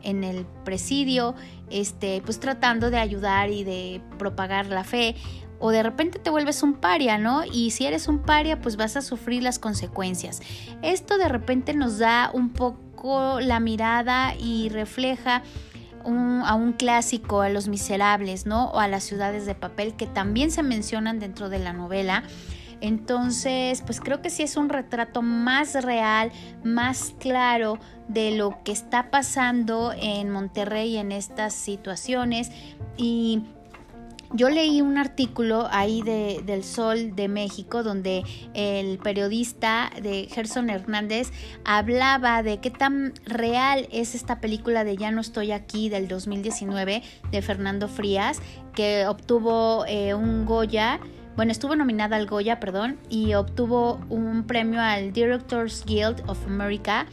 en 0.05 0.23
el 0.23 0.45
presidio, 0.63 1.35
este, 1.69 2.21
pues 2.23 2.39
tratando 2.39 2.89
de 2.89 2.97
ayudar 2.97 3.49
y 3.49 3.63
de 3.63 4.01
propagar 4.17 4.67
la 4.67 4.83
fe. 4.83 5.15
O 5.59 5.71
de 5.71 5.83
repente 5.83 6.19
te 6.19 6.29
vuelves 6.29 6.63
un 6.63 6.75
paria, 6.75 7.17
¿no? 7.17 7.43
Y 7.45 7.71
si 7.71 7.85
eres 7.85 8.07
un 8.07 8.19
paria, 8.19 8.61
pues 8.61 8.75
vas 8.75 8.95
a 8.95 9.01
sufrir 9.01 9.41
las 9.41 9.57
consecuencias. 9.57 10.41
Esto 10.81 11.17
de 11.17 11.27
repente 11.27 11.73
nos 11.73 11.97
da 11.97 12.29
un 12.33 12.51
poco 12.51 13.39
la 13.39 13.59
mirada 13.59 14.35
y 14.35 14.69
refleja 14.69 15.43
a 16.05 16.55
un 16.55 16.73
clásico, 16.73 17.41
a 17.41 17.49
los 17.49 17.67
miserables, 17.67 18.45
¿no? 18.45 18.69
O 18.71 18.79
a 18.79 18.87
las 18.87 19.03
ciudades 19.03 19.45
de 19.45 19.55
papel 19.55 19.95
que 19.95 20.05
también 20.05 20.51
se 20.51 20.61
mencionan 20.61 21.19
dentro 21.19 21.49
de 21.49 21.59
la 21.59 21.73
novela. 21.73 22.23
Entonces, 22.85 23.81
pues 23.83 23.99
creo 23.99 24.21
que 24.21 24.29
sí 24.29 24.43
es 24.43 24.57
un 24.57 24.69
retrato 24.69 25.21
más 25.21 25.73
real, 25.83 26.31
más 26.63 27.15
claro 27.19 27.79
de 28.07 28.31
lo 28.31 28.63
que 28.63 28.71
está 28.71 29.09
pasando 29.09 29.91
en 29.99 30.29
Monterrey 30.29 30.97
en 30.97 31.11
estas 31.11 31.53
situaciones. 31.53 32.51
Y 32.95 33.41
yo 34.33 34.49
leí 34.49 34.81
un 34.81 34.97
artículo 34.97 35.67
ahí 35.71 36.01
de, 36.01 36.41
del 36.45 36.63
Sol 36.63 37.15
de 37.15 37.27
México 37.27 37.83
donde 37.83 38.23
el 38.53 38.97
periodista 38.97 39.91
de 40.01 40.27
Gerson 40.29 40.69
Hernández 40.69 41.31
hablaba 41.63 42.43
de 42.43 42.59
qué 42.59 42.69
tan 42.69 43.13
real 43.25 43.87
es 43.91 44.13
esta 44.13 44.41
película 44.41 44.83
de 44.83 44.97
Ya 44.97 45.11
no 45.11 45.21
estoy 45.21 45.51
aquí 45.51 45.89
del 45.89 46.07
2019 46.07 47.01
de 47.31 47.41
Fernando 47.41 47.87
Frías 47.87 48.41
que 48.73 49.07
obtuvo 49.07 49.85
eh, 49.87 50.13
un 50.13 50.45
Goya 50.45 50.99
bueno, 51.35 51.51
estuvo 51.51 51.75
nominada 51.75 52.15
al 52.15 52.27
Goya, 52.27 52.59
perdón, 52.59 52.97
y 53.09 53.33
obtuvo 53.33 53.99
un 54.09 54.43
premio 54.45 54.81
al 54.81 55.11
Directors 55.11 55.83
Guild 55.85 56.23
of 56.27 56.45
America 56.45 57.07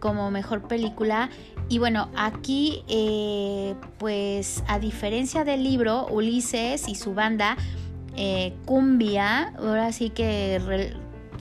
como 0.00 0.30
mejor 0.30 0.66
película. 0.68 1.28
Y 1.68 1.78
bueno, 1.78 2.08
aquí 2.16 2.82
eh, 2.88 3.74
pues 3.98 4.64
a 4.68 4.78
diferencia 4.78 5.44
del 5.44 5.64
libro, 5.64 6.06
Ulises 6.06 6.88
y 6.88 6.94
su 6.94 7.14
banda 7.14 7.56
eh, 8.16 8.54
Cumbia, 8.64 9.54
ahora 9.58 9.92
sí 9.92 10.10
que 10.10 10.60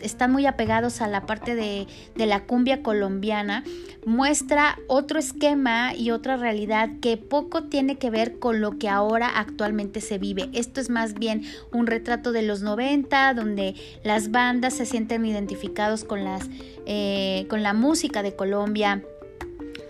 están 0.02 0.32
muy 0.32 0.46
apegados 0.46 1.02
a 1.02 1.08
la 1.08 1.26
parte 1.26 1.56
de, 1.56 1.88
la 2.16 2.46
cumbia 2.46 2.84
colombiana, 2.84 3.64
muestra 4.06 4.78
otro 4.88 5.20
esquema 5.20 5.96
y 5.96 6.12
otra 6.12 6.38
realidad 6.38 6.90
que 7.02 7.18
poco 7.18 7.64
tiene 7.64 7.98
que 7.98 8.10
ver 8.10 8.40
con 8.40 8.62
lo 8.62 8.78
que 8.78 8.90
ahora 8.90 9.28
actualmente 9.28 10.02
se 10.02 10.18
vive. 10.18 10.50
Esto 10.54 10.82
es 10.82 10.90
más 10.90 11.14
bien 11.14 11.44
un 11.72 11.88
retrato 11.88 12.32
de 12.32 12.42
los 12.42 12.62
90, 12.62 13.34
donde 13.34 13.76
las 14.04 14.32
bandas 14.32 14.74
se 14.74 14.86
sienten 14.86 15.26
identificados 15.26 16.04
con, 16.04 16.24
las, 16.24 16.50
eh, 16.86 17.46
con 17.50 17.64
la 17.64 17.74
música 17.74 18.24
de 18.24 18.36
Colombia 18.36 19.04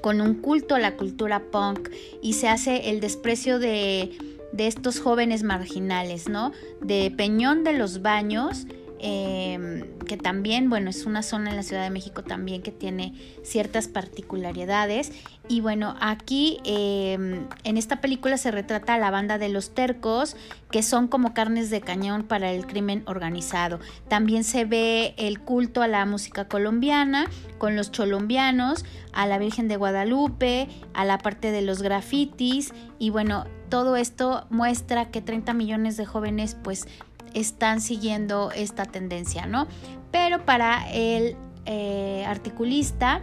con 0.02 0.22
un 0.22 0.36
culto 0.36 0.76
a 0.76 0.80
la 0.80 0.96
cultura 0.96 1.42
punk 1.52 1.90
y 2.22 2.34
se 2.34 2.48
hace 2.48 2.92
el 2.92 3.00
desprecio 3.00 3.60
de, 3.60 4.12
de 4.52 4.68
estos 4.68 5.00
jóvenes 5.00 5.44
marginales, 5.44 6.30
¿no? 6.30 6.52
De 6.82 7.12
Peñón 7.16 7.64
de 7.64 7.74
los 7.74 8.02
Baños 8.02 8.66
Em, 9.00 9.84
que 10.08 10.18
también, 10.18 10.70
bueno, 10.70 10.90
es 10.90 11.06
una 11.06 11.22
zona 11.22 11.52
en 11.52 11.56
la 11.56 11.64
Ciudad 11.64 11.84
de 11.84 11.90
México 11.90 12.24
también 12.24 12.64
que 12.64 12.72
tiene 12.72 13.14
ciertas 13.44 13.88
particularidades. 13.88 15.12
Y 15.48 15.62
bueno, 15.62 15.96
aquí 16.00 16.60
em, 16.66 17.48
en 17.64 17.78
esta 17.78 18.02
película 18.02 18.38
se 18.38 18.52
retrata 18.52 18.96
a 18.96 18.98
la 18.98 19.12
banda 19.12 19.38
de 19.38 19.50
los 19.50 19.74
tercos, 19.74 20.36
que 20.72 20.82
son 20.82 21.08
como 21.08 21.34
carnes 21.34 21.70
de 21.70 21.82
cañón 21.82 22.24
para 22.24 22.52
el 22.52 22.66
crimen 22.66 23.04
organizado. 23.06 23.80
También 24.08 24.44
se 24.44 24.66
ve 24.66 25.14
el 25.18 25.40
culto 25.40 25.82
a 25.82 25.88
la 25.88 26.06
música 26.06 26.48
colombiana, 26.48 27.30
con 27.60 27.76
los 27.76 27.92
cholombianos, 27.92 28.84
a 29.14 29.28
la 29.28 29.38
Virgen 29.38 29.68
de 29.68 29.78
Guadalupe, 29.78 30.68
a 30.94 31.06
la 31.06 31.20
parte 31.20 31.52
de 31.52 31.62
los 31.62 31.82
grafitis. 31.82 32.74
Y 33.00 33.12
bueno, 33.12 33.46
todo 33.70 33.96
esto 33.96 34.46
muestra 34.50 35.12
que 35.12 35.22
30 35.22 35.54
millones 35.54 35.98
de 35.98 36.06
jóvenes 36.06 36.56
pues 36.64 36.88
están 37.34 37.82
siguiendo 37.82 38.52
esta 38.52 38.86
tendencia, 38.86 39.46
¿no? 39.46 39.68
Pero 40.12 40.46
para 40.46 40.90
el 40.92 41.36
eh, 41.66 42.24
articulista 42.28 43.22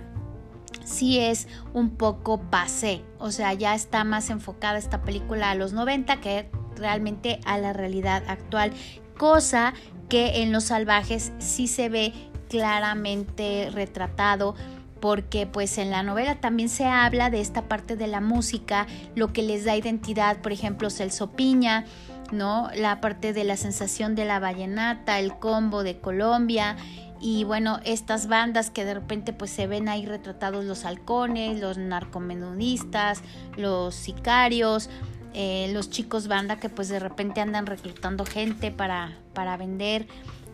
sí 0.85 1.19
es 1.19 1.49
un 1.73 1.91
poco 1.91 2.41
pasé, 2.51 3.03
o 3.19 3.31
sea, 3.31 3.53
ya 3.55 3.75
está 3.75 4.05
más 4.05 4.31
enfocada 4.31 4.79
esta 4.79 5.03
película 5.03 5.51
a 5.51 5.55
los 5.55 5.73
90 5.73 6.21
que 6.21 6.51
realmente 6.77 7.41
a 7.45 7.59
la 7.59 7.73
realidad 7.73 8.23
actual, 8.29 8.73
cosa 9.17 9.75
que 10.09 10.43
en 10.43 10.53
Los 10.53 10.65
Salvajes 10.65 11.33
sí 11.39 11.67
se 11.67 11.89
ve 11.89 12.13
claramente 12.49 13.71
retratado 13.73 14.55
porque 15.01 15.47
pues 15.47 15.77
en 15.77 15.91
la 15.91 16.03
novela 16.03 16.37
también 16.37 16.69
se 16.71 16.87
habla 16.87 17.29
de 17.29 17.41
esta 17.41 17.69
parte 17.69 17.95
de 17.95 18.07
la 18.07 18.21
música, 18.21 18.87
lo 19.15 19.35
que 19.35 19.43
les 19.43 19.65
da 19.65 19.77
identidad, 19.77 20.39
por 20.39 20.51
ejemplo, 20.51 20.89
Celso 20.89 21.33
Piña, 21.33 21.85
¿no? 22.33 22.71
La 22.75 23.01
parte 23.01 23.33
de 23.33 23.45
la 23.45 23.57
sensación 23.57 24.15
de 24.15 24.25
la 24.25 24.41
vallenata, 24.41 25.19
el 25.19 25.37
combo 25.39 25.83
de 25.83 25.99
Colombia 25.99 26.77
y 27.21 27.45
bueno, 27.45 27.81
estas 27.85 28.27
bandas 28.27 28.71
que 28.71 28.85
de 28.85 28.95
repente 28.95 29.33
pues 29.33 29.51
se 29.51 29.67
ven 29.67 29.89
ahí 29.89 30.05
retratados 30.05 30.65
los 30.65 30.85
halcones, 30.85 31.59
los 31.61 31.79
narcomenudistas, 31.79 33.23
los 33.57 33.95
sicarios, 33.95 34.91
eh, 35.33 35.71
los 35.73 35.91
chicos 35.91 36.29
banda 36.29 36.57
que 36.61 36.69
pues 36.69 36.89
de 36.89 37.01
repente 37.01 37.41
andan 37.41 37.67
reclutando 37.67 38.25
gente 38.25 38.71
para, 38.71 39.17
para 39.33 39.57
vender 39.57 40.07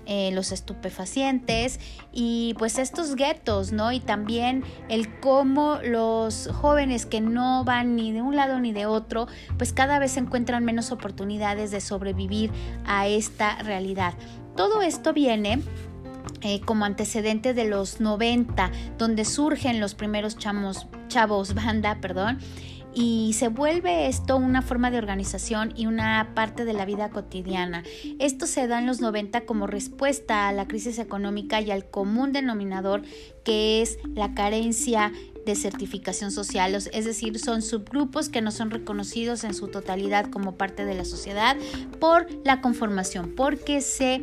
eh, 0.07 0.31
los 0.33 0.53
estupefacientes 0.53 1.79
y 2.13 2.55
pues 2.59 2.79
estos 2.79 3.15
guetos, 3.15 3.73
¿no? 3.73 3.93
Y 3.93 4.01
también 4.01 4.65
el 4.89 5.19
cómo 5.21 5.79
los 5.83 6.49
jóvenes 6.53 7.07
que 7.07 7.21
no 7.21 7.65
van 7.65 7.97
ni 7.97 8.13
de 8.13 8.23
un 8.23 8.37
lado 8.37 8.61
ni 8.61 8.73
de 8.73 8.87
otro, 8.87 9.29
pues 9.57 9.73
cada 9.73 9.99
vez 9.99 10.17
encuentran 10.17 10.65
menos 10.65 10.91
oportunidades 10.91 11.71
de 11.71 11.81
sobrevivir 11.81 12.51
a 12.85 13.07
esta 13.07 13.63
realidad. 13.63 14.15
Todo 14.57 14.83
esto 14.83 15.13
viene 15.13 15.63
eh, 16.43 16.61
como 16.63 16.85
antecedente 16.85 17.55
de 17.55 17.67
los 17.67 18.01
90, 18.01 18.71
donde 18.99 19.25
surgen 19.25 19.81
los 19.81 19.95
primeros 19.95 20.39
chamos, 20.39 20.87
chavos 21.09 21.55
banda, 21.55 21.99
perdón, 22.01 22.39
y 22.95 23.35
se 23.35 23.49
vuelve 23.49 24.09
esto 24.09 24.37
una 24.37 24.63
forma 24.63 24.91
de 24.91 24.99
organización 24.99 25.73
y 25.77 25.87
una 25.87 26.33
parte 26.35 26.65
de 26.65 26.73
la 26.73 26.85
vida 26.85 27.11
cotidiana. 27.11 27.85
Esto 28.19 28.47
se 28.47 28.67
da 28.67 28.79
en 28.79 28.87
los 28.87 29.01
90 29.01 29.43
como 29.43 29.67
respuesta 29.67 30.49
a 30.49 30.53
la 30.53 30.67
crisis 30.67 30.99
económica 30.99 31.61
y 31.61 31.71
al 31.71 31.85
común 31.85 32.33
denominador 32.33 33.03
que 33.45 33.83
es 33.83 33.99
la 34.15 34.35
carencia 34.35 35.13
de 35.47 35.55
certificación 35.55 36.31
social, 36.31 36.75
es 36.75 37.05
decir, 37.05 37.39
son 37.39 37.63
subgrupos 37.63 38.29
que 38.29 38.43
no 38.43 38.51
son 38.51 38.71
reconocidos 38.71 39.45
en 39.45 39.55
su 39.55 39.69
totalidad 39.69 40.31
como 40.31 40.57
parte 40.57 40.85
de 40.85 40.95
la 40.95 41.07
sociedad 41.07 41.57
por 41.99 42.27
la 42.45 42.61
conformación, 42.61 43.35
porque 43.35 43.81
se 43.81 44.21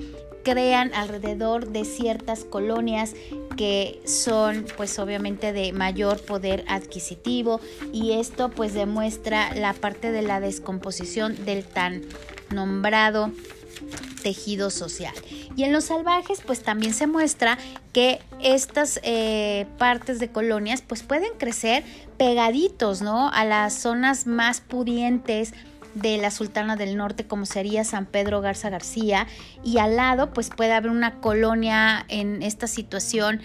crean 0.47 0.93
alrededor 0.93 1.73
de 1.73 1.83
ciertas 1.83 2.45
colonias 2.45 3.15
que 3.57 3.99
son 4.05 4.65
pues 4.77 4.97
obviamente 4.97 5.51
de 5.51 5.73
mayor 5.73 6.21
poder 6.21 6.63
adquisitivo 6.69 7.59
y 7.91 8.13
esto 8.13 8.49
pues 8.49 8.73
demuestra 8.73 9.53
la 9.55 9.73
parte 9.73 10.13
de 10.13 10.21
la 10.21 10.39
descomposición 10.39 11.43
del 11.43 11.65
tan 11.65 12.01
nombrado 12.49 13.29
tejido 14.23 14.69
social. 14.69 15.13
Y 15.57 15.65
en 15.65 15.73
los 15.73 15.85
salvajes 15.85 16.39
pues 16.45 16.63
también 16.63 16.93
se 16.93 17.07
muestra 17.07 17.57
que 17.91 18.21
estas 18.41 19.01
eh, 19.03 19.65
partes 19.77 20.17
de 20.19 20.29
colonias 20.29 20.81
pues 20.81 21.03
pueden 21.03 21.33
crecer 21.37 21.83
pegaditos, 22.17 23.01
¿no? 23.01 23.29
A 23.33 23.43
las 23.43 23.73
zonas 23.73 24.27
más 24.27 24.61
pudientes 24.61 25.53
de 25.95 26.17
la 26.17 26.31
Sultana 26.31 26.75
del 26.75 26.97
Norte 26.97 27.25
como 27.25 27.45
sería 27.45 27.83
San 27.83 28.05
Pedro 28.05 28.41
Garza 28.41 28.69
García 28.69 29.27
y 29.63 29.77
al 29.79 29.95
lado 29.95 30.33
pues 30.33 30.49
puede 30.49 30.73
haber 30.73 30.91
una 30.91 31.19
colonia 31.19 32.05
en 32.07 32.43
esta 32.43 32.67
situación 32.67 33.41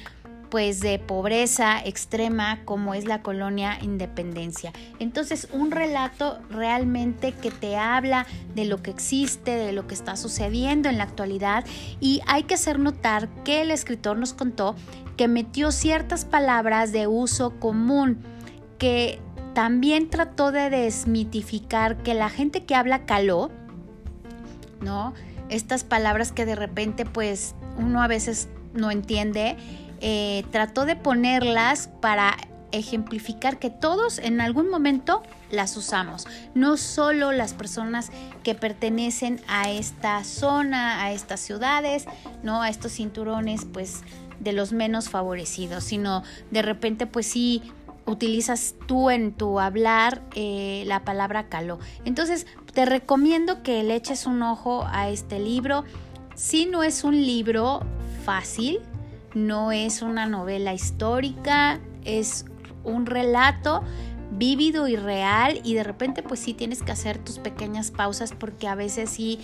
pues 0.53 0.81
de 0.81 0.99
pobreza 0.99 1.81
extrema 1.83 2.61
como 2.67 2.93
es 2.93 3.07
la 3.07 3.23
colonia 3.23 3.79
Independencia. 3.81 4.71
Entonces 4.99 5.49
un 5.51 5.71
relato 5.71 6.41
realmente 6.51 7.33
que 7.33 7.51
te 7.51 7.79
habla 7.79 8.27
de 8.55 8.67
lo 8.67 8.83
que 8.83 8.91
existe, 8.91 9.53
de 9.53 9.73
lo 9.73 9.87
que 9.87 9.95
está 9.95 10.15
sucediendo 10.15 10.91
en 10.91 10.99
la 10.99 11.05
actualidad 11.05 11.65
y 12.01 12.21
hay 12.27 12.43
que 12.43 12.53
hacer 12.53 12.79
notar 12.79 13.31
que 13.45 13.63
el 13.63 13.71
escritor 13.71 14.19
nos 14.19 14.35
contó 14.35 14.77
que 15.17 15.27
metió 15.27 15.73
ciertas 15.73 16.27
palabras 16.27 16.93
de 16.93 17.07
uso 17.07 17.59
común 17.59 18.19
que 18.77 19.21
también 19.55 20.09
trató 20.11 20.53
de 20.53 20.71
desmitificar 20.71 21.97
que 22.03 22.15
la 22.15 22.31
gente 22.31 22.65
que 22.65 22.75
habla 22.75 23.05
caló, 23.05 23.51
¿no? 24.81 25.15
Estas 25.49 25.85
palabras 25.85 26.33
que 26.33 26.47
de 26.47 26.55
repente 26.55 27.05
pues 27.05 27.55
uno 27.77 28.03
a 28.03 28.07
veces 28.07 28.49
no 28.75 28.91
entiende, 28.91 29.57
eh, 30.01 30.45
trató 30.51 30.87
de 30.87 30.97
ponerlas 30.97 31.89
para 32.01 32.37
ejemplificar 32.73 33.59
que 33.59 33.71
todos 33.71 34.19
en 34.19 34.41
algún 34.41 34.71
momento 34.71 35.23
las 35.51 35.77
usamos, 35.77 36.27
no 36.55 36.79
solo 36.79 37.31
las 37.31 37.53
personas 37.53 38.11
que 38.43 38.55
pertenecen 38.55 39.41
a 39.47 39.71
esta 39.71 40.25
zona, 40.25 41.05
a 41.05 41.13
estas 41.13 41.41
ciudades, 41.41 42.07
no 42.43 42.63
a 42.63 42.71
estos 42.71 42.93
cinturones 42.93 43.67
pues 43.71 44.01
de 44.41 44.53
los 44.53 44.73
menos 44.73 45.09
favorecidos, 45.09 45.85
sino 45.85 46.23
de 46.51 46.63
repente 46.63 47.07
pues 47.07 47.27
sí 47.27 47.63
utilizas 48.07 48.75
tú 48.87 49.11
en 49.11 49.33
tu 49.33 49.61
hablar 49.61 50.23
eh, 50.35 50.85
la 50.87 51.05
palabra 51.05 51.49
caló. 51.49 51.79
Entonces, 52.05 52.47
te 52.73 52.85
recomiendo 52.85 53.63
que 53.63 53.83
le 53.83 53.95
eches 53.95 54.27
un 54.27 54.43
ojo 54.43 54.85
a 54.91 55.09
este 55.09 55.39
libro. 55.39 55.85
Si 56.35 56.67
no 56.67 56.83
es 56.83 57.05
un 57.05 57.15
libro 57.15 57.81
fácil, 58.25 58.81
no 59.35 59.73
es 59.73 60.03
una 60.03 60.27
novela 60.27 60.75
histórica, 60.75 61.81
es 62.05 62.45
un 62.85 63.07
relato 63.07 63.83
vívido 64.33 64.89
y 64.89 64.97
real 64.97 65.61
y 65.63 65.75
de 65.75 65.85
repente 65.85 66.23
pues 66.23 66.41
sí 66.41 66.55
tienes 66.55 66.83
que 66.83 66.91
hacer 66.91 67.19
tus 67.19 67.39
pequeñas 67.39 67.91
pausas 67.91 68.33
porque 68.33 68.67
a 68.67 68.75
veces 68.75 69.11
sí 69.11 69.39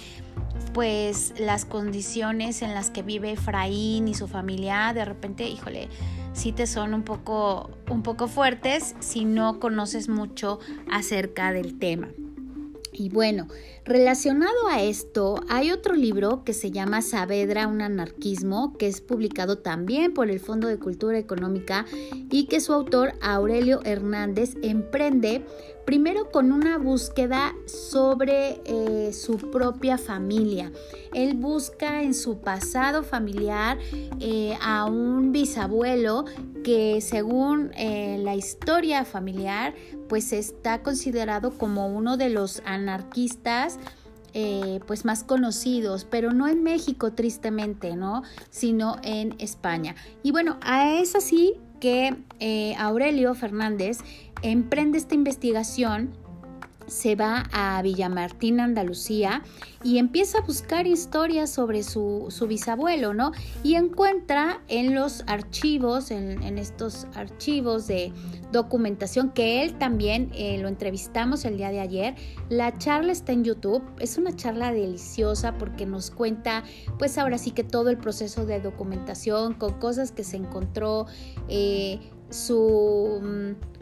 pues 0.72 1.34
las 1.38 1.66
condiciones 1.66 2.62
en 2.62 2.74
las 2.74 2.90
que 2.90 3.02
vive 3.02 3.32
Efraín 3.32 4.08
y 4.08 4.14
su 4.14 4.28
familia 4.28 4.92
de 4.94 5.04
repente 5.04 5.46
híjole 5.46 5.88
sí 6.32 6.52
te 6.52 6.66
son 6.66 6.94
un 6.94 7.02
poco, 7.02 7.70
un 7.90 8.02
poco 8.02 8.28
fuertes 8.28 8.94
si 9.00 9.24
no 9.24 9.60
conoces 9.60 10.08
mucho 10.08 10.58
acerca 10.90 11.52
del 11.52 11.78
tema. 11.78 12.08
Y 12.92 13.10
bueno, 13.10 13.46
relacionado 13.88 14.68
a 14.68 14.82
esto, 14.82 15.40
hay 15.48 15.70
otro 15.70 15.94
libro 15.94 16.44
que 16.44 16.52
se 16.52 16.70
llama 16.70 17.00
Saavedra, 17.00 17.66
un 17.66 17.80
anarquismo, 17.80 18.76
que 18.76 18.86
es 18.86 19.00
publicado 19.00 19.58
también 19.58 20.12
por 20.12 20.30
el 20.30 20.40
Fondo 20.40 20.68
de 20.68 20.78
Cultura 20.78 21.18
Económica 21.18 21.86
y 22.30 22.44
que 22.44 22.60
su 22.60 22.74
autor, 22.74 23.14
Aurelio 23.22 23.80
Hernández, 23.84 24.56
emprende 24.62 25.42
primero 25.88 26.30
con 26.30 26.52
una 26.52 26.76
búsqueda 26.76 27.54
sobre 27.64 28.60
eh, 28.66 29.14
su 29.14 29.38
propia 29.38 29.96
familia. 29.96 30.70
Él 31.14 31.32
busca 31.32 32.02
en 32.02 32.12
su 32.12 32.40
pasado 32.40 33.02
familiar 33.02 33.78
eh, 34.20 34.54
a 34.60 34.84
un 34.84 35.32
bisabuelo 35.32 36.26
que 36.62 37.00
según 37.00 37.70
eh, 37.74 38.18
la 38.22 38.34
historia 38.34 39.06
familiar 39.06 39.74
pues 40.10 40.34
está 40.34 40.82
considerado 40.82 41.52
como 41.52 41.86
uno 41.86 42.18
de 42.18 42.28
los 42.28 42.60
anarquistas 42.66 43.77
pues 44.86 45.04
más 45.04 45.24
conocidos, 45.24 46.04
pero 46.04 46.32
no 46.32 46.48
en 46.48 46.62
México 46.62 47.12
tristemente, 47.12 47.96
¿no? 47.96 48.22
Sino 48.50 48.96
en 49.02 49.34
España. 49.38 49.94
Y 50.22 50.30
bueno, 50.30 50.58
es 51.00 51.14
así 51.14 51.54
que 51.80 52.16
Aurelio 52.78 53.34
Fernández 53.34 53.98
emprende 54.42 54.98
esta 54.98 55.14
investigación, 55.14 56.16
se 56.88 57.14
va 57.14 57.44
a 57.52 57.80
Villamartín, 57.82 58.60
Andalucía, 58.60 59.42
y 59.84 59.98
empieza 59.98 60.38
a 60.38 60.40
buscar 60.42 60.86
historias 60.86 61.50
sobre 61.50 61.82
su, 61.82 62.28
bisabuelo, 62.48 63.14
¿no? 63.14 63.32
Y 63.62 63.74
encuentra 63.74 64.62
en 64.68 64.94
los 64.94 65.22
archivos, 65.26 66.10
en, 66.10 66.58
estos 66.58 67.06
archivos 67.14 67.86
de 67.86 68.12
documentación, 68.50 69.30
que 69.30 69.62
él 69.62 69.78
también 69.78 70.30
eh, 70.34 70.58
lo 70.58 70.68
entrevistamos 70.68 71.44
el 71.44 71.56
día 71.56 71.70
de 71.70 71.80
ayer, 71.80 72.14
la 72.48 72.76
charla 72.78 73.12
está 73.12 73.32
en 73.32 73.44
YouTube, 73.44 73.82
es 74.00 74.18
una 74.18 74.34
charla 74.34 74.72
deliciosa 74.72 75.56
porque 75.58 75.86
nos 75.86 76.10
cuenta, 76.10 76.64
pues 76.98 77.18
ahora 77.18 77.38
sí 77.38 77.52
que 77.52 77.64
todo 77.64 77.90
el 77.90 77.98
proceso 77.98 78.46
de 78.46 78.60
documentación, 78.60 79.54
con 79.54 79.74
cosas 79.74 80.10
que 80.10 80.24
se 80.24 80.36
encontró, 80.36 81.06
eh, 81.48 82.00
su 82.30 83.20
mm, 83.22 83.77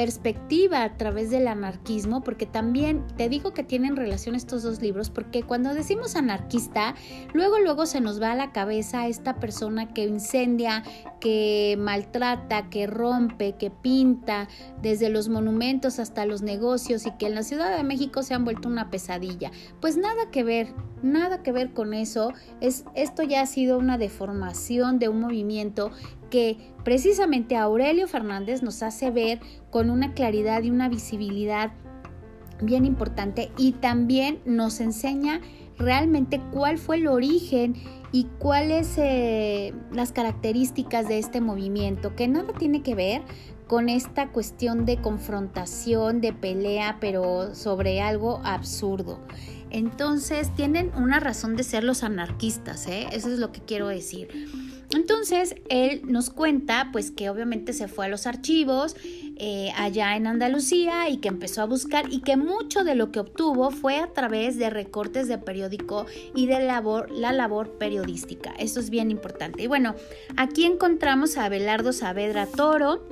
perspectiva 0.00 0.82
a 0.82 0.96
través 0.96 1.28
del 1.28 1.46
anarquismo, 1.46 2.22
porque 2.22 2.46
también 2.46 3.06
te 3.18 3.28
digo 3.28 3.52
que 3.52 3.62
tienen 3.62 3.96
relación 3.96 4.34
estos 4.34 4.62
dos 4.62 4.80
libros, 4.80 5.10
porque 5.10 5.42
cuando 5.42 5.74
decimos 5.74 6.16
anarquista, 6.16 6.94
luego 7.34 7.58
luego 7.58 7.84
se 7.84 8.00
nos 8.00 8.18
va 8.18 8.32
a 8.32 8.34
la 8.34 8.50
cabeza 8.50 9.08
esta 9.08 9.36
persona 9.36 9.92
que 9.92 10.04
incendia, 10.04 10.84
que 11.20 11.76
maltrata, 11.78 12.70
que 12.70 12.86
rompe, 12.86 13.56
que 13.56 13.70
pinta, 13.70 14.48
desde 14.80 15.10
los 15.10 15.28
monumentos 15.28 15.98
hasta 15.98 16.24
los 16.24 16.40
negocios 16.40 17.04
y 17.04 17.10
que 17.18 17.26
en 17.26 17.34
la 17.34 17.42
Ciudad 17.42 17.76
de 17.76 17.84
México 17.84 18.22
se 18.22 18.32
han 18.32 18.46
vuelto 18.46 18.70
una 18.70 18.88
pesadilla. 18.88 19.50
Pues 19.82 19.98
nada 19.98 20.30
que 20.30 20.44
ver, 20.44 20.72
nada 21.02 21.42
que 21.42 21.52
ver 21.52 21.74
con 21.74 21.92
eso. 21.92 22.32
Es, 22.62 22.86
esto 22.94 23.22
ya 23.22 23.42
ha 23.42 23.46
sido 23.46 23.76
una 23.76 23.98
deformación 23.98 24.98
de 24.98 25.10
un 25.10 25.20
movimiento 25.20 25.90
que 26.30 26.56
precisamente 26.84 27.56
Aurelio 27.56 28.08
Fernández 28.08 28.62
nos 28.62 28.82
hace 28.82 29.10
ver 29.10 29.40
con 29.70 29.90
una 29.90 30.14
claridad 30.14 30.62
y 30.62 30.70
una 30.70 30.88
visibilidad 30.88 31.72
bien 32.62 32.84
importante 32.84 33.50
y 33.56 33.72
también 33.72 34.40
nos 34.44 34.80
enseña 34.80 35.40
realmente 35.78 36.40
cuál 36.52 36.78
fue 36.78 36.96
el 36.96 37.08
origen 37.08 37.74
y 38.12 38.24
cuáles 38.38 38.96
eh, 38.98 39.72
las 39.92 40.12
características 40.12 41.08
de 41.08 41.18
este 41.18 41.40
movimiento, 41.40 42.14
que 42.16 42.28
nada 42.28 42.52
tiene 42.52 42.82
que 42.82 42.94
ver 42.94 43.22
con 43.66 43.88
esta 43.88 44.30
cuestión 44.30 44.84
de 44.84 45.00
confrontación, 45.00 46.20
de 46.20 46.32
pelea, 46.32 46.98
pero 47.00 47.54
sobre 47.54 48.00
algo 48.00 48.40
absurdo. 48.44 49.20
Entonces 49.70 50.52
tienen 50.56 50.90
una 50.96 51.20
razón 51.20 51.54
de 51.54 51.62
ser 51.62 51.84
los 51.84 52.02
anarquistas, 52.02 52.88
¿eh? 52.88 53.06
eso 53.12 53.32
es 53.32 53.38
lo 53.38 53.52
que 53.52 53.60
quiero 53.60 53.86
decir. 53.86 54.28
Entonces 54.92 55.54
él 55.68 56.02
nos 56.04 56.30
cuenta 56.30 56.88
pues 56.92 57.10
que 57.10 57.30
obviamente 57.30 57.72
se 57.72 57.86
fue 57.86 58.06
a 58.06 58.08
los 58.08 58.26
archivos 58.26 58.96
eh, 59.36 59.70
allá 59.76 60.16
en 60.16 60.26
Andalucía 60.26 61.08
y 61.08 61.18
que 61.18 61.28
empezó 61.28 61.62
a 61.62 61.66
buscar 61.66 62.12
y 62.12 62.20
que 62.22 62.36
mucho 62.36 62.82
de 62.82 62.94
lo 62.94 63.12
que 63.12 63.20
obtuvo 63.20 63.70
fue 63.70 63.98
a 63.98 64.12
través 64.12 64.58
de 64.58 64.68
recortes 64.68 65.28
de 65.28 65.38
periódico 65.38 66.06
y 66.34 66.46
de 66.46 66.60
labor, 66.60 67.10
la 67.10 67.32
labor 67.32 67.78
periodística. 67.78 68.52
Eso 68.58 68.80
es 68.80 68.90
bien 68.90 69.10
importante. 69.10 69.62
Y 69.62 69.66
bueno, 69.68 69.94
aquí 70.36 70.64
encontramos 70.64 71.36
a 71.36 71.44
Abelardo 71.44 71.92
Saavedra 71.92 72.46
Toro, 72.46 73.06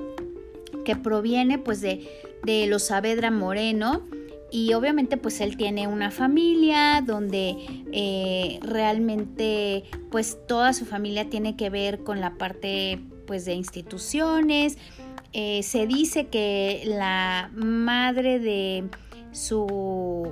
que 0.83 0.95
proviene 0.95 1.59
pues 1.59 1.81
de, 1.81 2.07
de 2.43 2.67
los 2.67 2.83
Saavedra 2.83 3.31
Moreno 3.31 4.05
y 4.51 4.73
obviamente 4.73 5.17
pues 5.17 5.41
él 5.41 5.57
tiene 5.57 5.87
una 5.87 6.11
familia 6.11 7.01
donde 7.05 7.55
eh, 7.91 8.59
realmente 8.61 9.83
pues 10.09 10.37
toda 10.47 10.73
su 10.73 10.85
familia 10.85 11.29
tiene 11.29 11.55
que 11.55 11.69
ver 11.69 12.03
con 12.03 12.19
la 12.19 12.37
parte 12.37 12.99
pues 13.27 13.45
de 13.45 13.53
instituciones. 13.53 14.77
Eh, 15.33 15.61
se 15.61 15.85
dice 15.85 16.27
que 16.27 16.81
la 16.85 17.51
madre 17.53 18.39
de 18.39 18.89
su, 19.31 20.31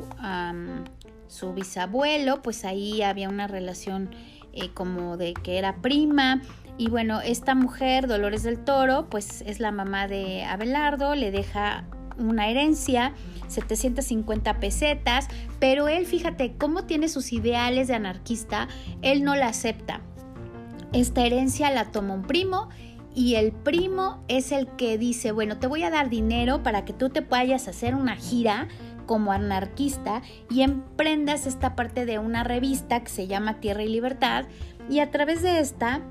su 1.28 1.54
bisabuelo 1.54 2.42
pues 2.42 2.66
ahí 2.66 3.04
había 3.04 3.30
una 3.30 3.48
relación 3.48 4.10
eh, 4.54 4.72
como 4.74 5.18
de 5.18 5.34
que 5.34 5.60
era 5.60 5.82
prima. 5.82 6.42
Y 6.80 6.90
bueno, 6.90 7.22
esta 7.22 7.54
mujer, 7.56 8.08
Dolores 8.08 8.44
del 8.44 8.64
Toro, 8.64 9.08
pues 9.10 9.42
es 9.42 9.60
la 9.60 9.72
mamá 9.72 10.08
de 10.08 10.44
Abelardo, 10.44 11.16
le 11.16 11.32
deja 11.32 11.86
una 12.18 12.50
herencia 12.50 13.14
750 13.48 14.60
pesetas, 14.60 15.28
pero 15.60 15.88
él, 15.88 16.06
fíjate, 16.06 16.56
cómo 16.58 16.86
tiene 16.86 17.10
sus 17.10 17.34
ideales 17.34 17.88
de 17.88 17.96
anarquista, 17.96 18.68
él 19.02 19.24
no 19.24 19.36
la 19.36 19.48
acepta. 19.48 20.02
Esta 20.94 21.26
herencia 21.26 21.70
la 21.72 21.92
toma 21.92 22.14
un 22.14 22.24
primo 22.24 22.70
y 23.14 23.36
el 23.36 23.52
primo 23.52 24.24
es 24.28 24.52
el 24.52 24.68
que 24.76 24.98
dice, 24.98 25.32
bueno, 25.32 25.58
te 25.58 25.68
voy 25.68 25.84
a 25.84 25.90
dar 25.90 26.10
dinero 26.10 26.64
para 26.64 26.86
que 26.86 26.94
tú 26.94 27.10
te 27.10 27.22
vayas 27.22 27.68
a 27.68 27.72
hacer 27.72 27.96
una 27.96 28.16
gira 28.16 28.68
como 29.06 29.32
anarquista 29.32 30.22
y 30.52 30.62
emprendas 30.62 31.48
esta 31.48 31.76
parte 31.76 32.06
de 32.06 32.20
una 32.20 32.44
revista 32.44 33.04
que 33.04 33.10
se 33.10 33.26
llama 33.26 33.60
Tierra 33.60 33.84
y 33.84 33.90
Libertad 33.90 34.46
y 34.90 35.00
a 35.00 35.10
través 35.10 35.42
de 35.42 35.60
esta 35.60 36.02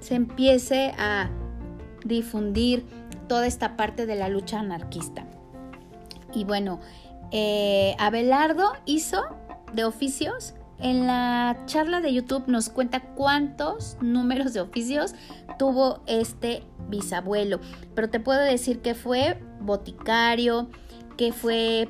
se 0.00 0.16
empiece 0.16 0.92
a 0.98 1.30
difundir 2.04 2.84
toda 3.28 3.46
esta 3.46 3.76
parte 3.76 4.06
de 4.06 4.16
la 4.16 4.28
lucha 4.28 4.60
anarquista. 4.60 5.26
Y 6.34 6.44
bueno, 6.44 6.80
eh, 7.30 7.96
Abelardo 7.98 8.72
hizo 8.84 9.22
de 9.72 9.84
oficios. 9.84 10.54
En 10.80 11.06
la 11.06 11.56
charla 11.66 12.00
de 12.00 12.12
YouTube 12.12 12.44
nos 12.46 12.68
cuenta 12.68 13.00
cuántos 13.00 13.96
números 14.00 14.52
de 14.52 14.60
oficios 14.60 15.14
tuvo 15.58 16.02
este 16.06 16.64
bisabuelo. 16.88 17.60
Pero 17.94 18.10
te 18.10 18.20
puedo 18.20 18.40
decir 18.40 18.80
que 18.80 18.94
fue 18.94 19.40
boticario, 19.60 20.68
que 21.16 21.32
fue 21.32 21.88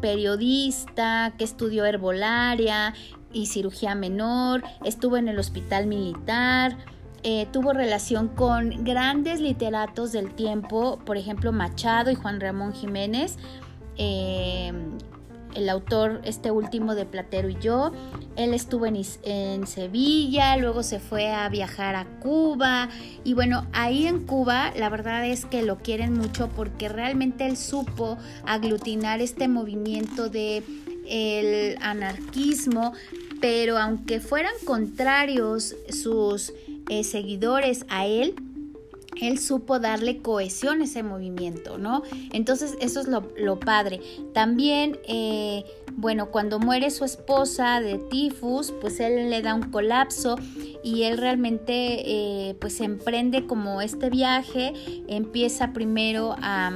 periodista, 0.00 1.34
que 1.36 1.44
estudió 1.44 1.84
herbolaria 1.86 2.94
y 3.32 3.46
cirugía 3.46 3.94
menor, 3.94 4.62
estuvo 4.84 5.16
en 5.16 5.28
el 5.28 5.38
hospital 5.38 5.86
militar, 5.86 6.76
eh, 7.22 7.46
tuvo 7.52 7.72
relación 7.72 8.28
con 8.28 8.84
grandes 8.84 9.40
literatos 9.40 10.12
del 10.12 10.34
tiempo, 10.34 10.98
por 11.04 11.16
ejemplo 11.16 11.52
Machado 11.52 12.10
y 12.10 12.14
Juan 12.14 12.40
Ramón 12.40 12.72
Jiménez, 12.72 13.36
eh, 13.96 14.72
el 15.54 15.68
autor 15.68 16.20
este 16.24 16.50
último 16.50 16.94
de 16.94 17.06
Platero 17.06 17.48
y 17.48 17.56
yo. 17.60 17.90
Él 18.36 18.54
estuvo 18.54 18.86
en, 18.86 19.00
en, 19.24 19.66
Sevilla, 19.66 20.56
luego 20.56 20.82
se 20.84 21.00
fue 21.00 21.32
a 21.32 21.48
viajar 21.48 21.96
a 21.96 22.04
Cuba 22.20 22.88
y 23.24 23.34
bueno, 23.34 23.66
ahí 23.72 24.06
en 24.06 24.24
Cuba 24.24 24.72
la 24.76 24.88
verdad 24.88 25.26
es 25.26 25.44
que 25.44 25.62
lo 25.62 25.78
quieren 25.78 26.12
mucho 26.12 26.48
porque 26.54 26.88
realmente 26.88 27.46
él 27.46 27.56
supo 27.56 28.16
aglutinar 28.44 29.20
este 29.20 29.48
movimiento 29.48 30.28
de 30.28 30.62
el 31.08 31.78
anarquismo, 31.82 32.92
pero 33.40 33.78
aunque 33.78 34.20
fueran 34.20 34.52
contrarios 34.64 35.74
sus 35.88 36.52
eh, 36.88 37.04
seguidores 37.04 37.84
a 37.88 38.06
él, 38.06 38.34
él 39.20 39.38
supo 39.38 39.78
darle 39.78 40.18
cohesión 40.18 40.80
a 40.80 40.84
ese 40.84 41.02
movimiento, 41.02 41.78
¿no? 41.78 42.02
Entonces 42.32 42.76
eso 42.80 43.00
es 43.00 43.08
lo, 43.08 43.58
padre. 43.60 44.00
También, 44.32 44.98
eh, 45.08 45.64
bueno, 45.94 46.30
cuando 46.30 46.58
muere 46.58 46.90
su 46.90 47.04
esposa 47.04 47.80
de 47.80 47.98
tifus, 47.98 48.72
pues 48.80 49.00
él 49.00 49.30
le 49.30 49.42
da 49.42 49.54
un 49.54 49.70
colapso 49.70 50.36
y 50.84 51.02
él 51.02 51.18
realmente 51.18 52.02
eh, 52.50 52.54
pues 52.60 52.80
emprende 52.80 53.46
como 53.46 53.80
este 53.80 54.08
viaje, 54.10 54.72
empieza 55.08 55.72
primero 55.72 56.36
a, 56.40 56.70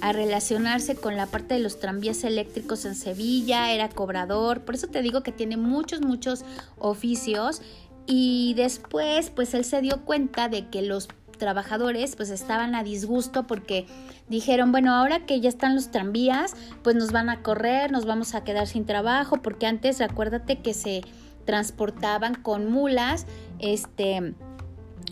a 0.00 0.12
relacionarse 0.12 0.94
con 0.94 1.16
la 1.16 1.26
parte 1.26 1.54
de 1.54 1.60
los 1.60 1.80
tranvías 1.80 2.22
eléctricos 2.24 2.84
en 2.84 2.94
Sevilla, 2.94 3.72
era 3.72 3.88
cobrador, 3.88 4.60
por 4.60 4.76
eso 4.76 4.86
te 4.86 5.02
digo 5.02 5.22
que 5.22 5.32
tiene 5.32 5.56
muchos, 5.56 6.00
muchos 6.00 6.44
oficios 6.78 7.62
y 8.10 8.54
después 8.54 9.30
pues 9.30 9.54
él 9.54 9.64
se 9.64 9.80
dio 9.80 10.04
cuenta 10.04 10.48
de 10.48 10.66
que 10.66 10.82
los 10.82 11.08
trabajadores 11.38 12.16
pues 12.16 12.30
estaban 12.30 12.74
a 12.74 12.82
disgusto 12.82 13.46
porque 13.46 13.86
dijeron, 14.28 14.72
bueno, 14.72 14.92
ahora 14.92 15.26
que 15.26 15.40
ya 15.40 15.48
están 15.48 15.76
los 15.76 15.92
tranvías, 15.92 16.54
pues 16.82 16.96
nos 16.96 17.12
van 17.12 17.30
a 17.30 17.42
correr, 17.42 17.92
nos 17.92 18.06
vamos 18.06 18.34
a 18.34 18.42
quedar 18.42 18.66
sin 18.66 18.84
trabajo, 18.84 19.36
porque 19.36 19.66
antes 19.66 20.00
acuérdate 20.00 20.58
que 20.58 20.74
se 20.74 21.02
transportaban 21.44 22.34
con 22.34 22.70
mulas, 22.70 23.26
este 23.60 24.34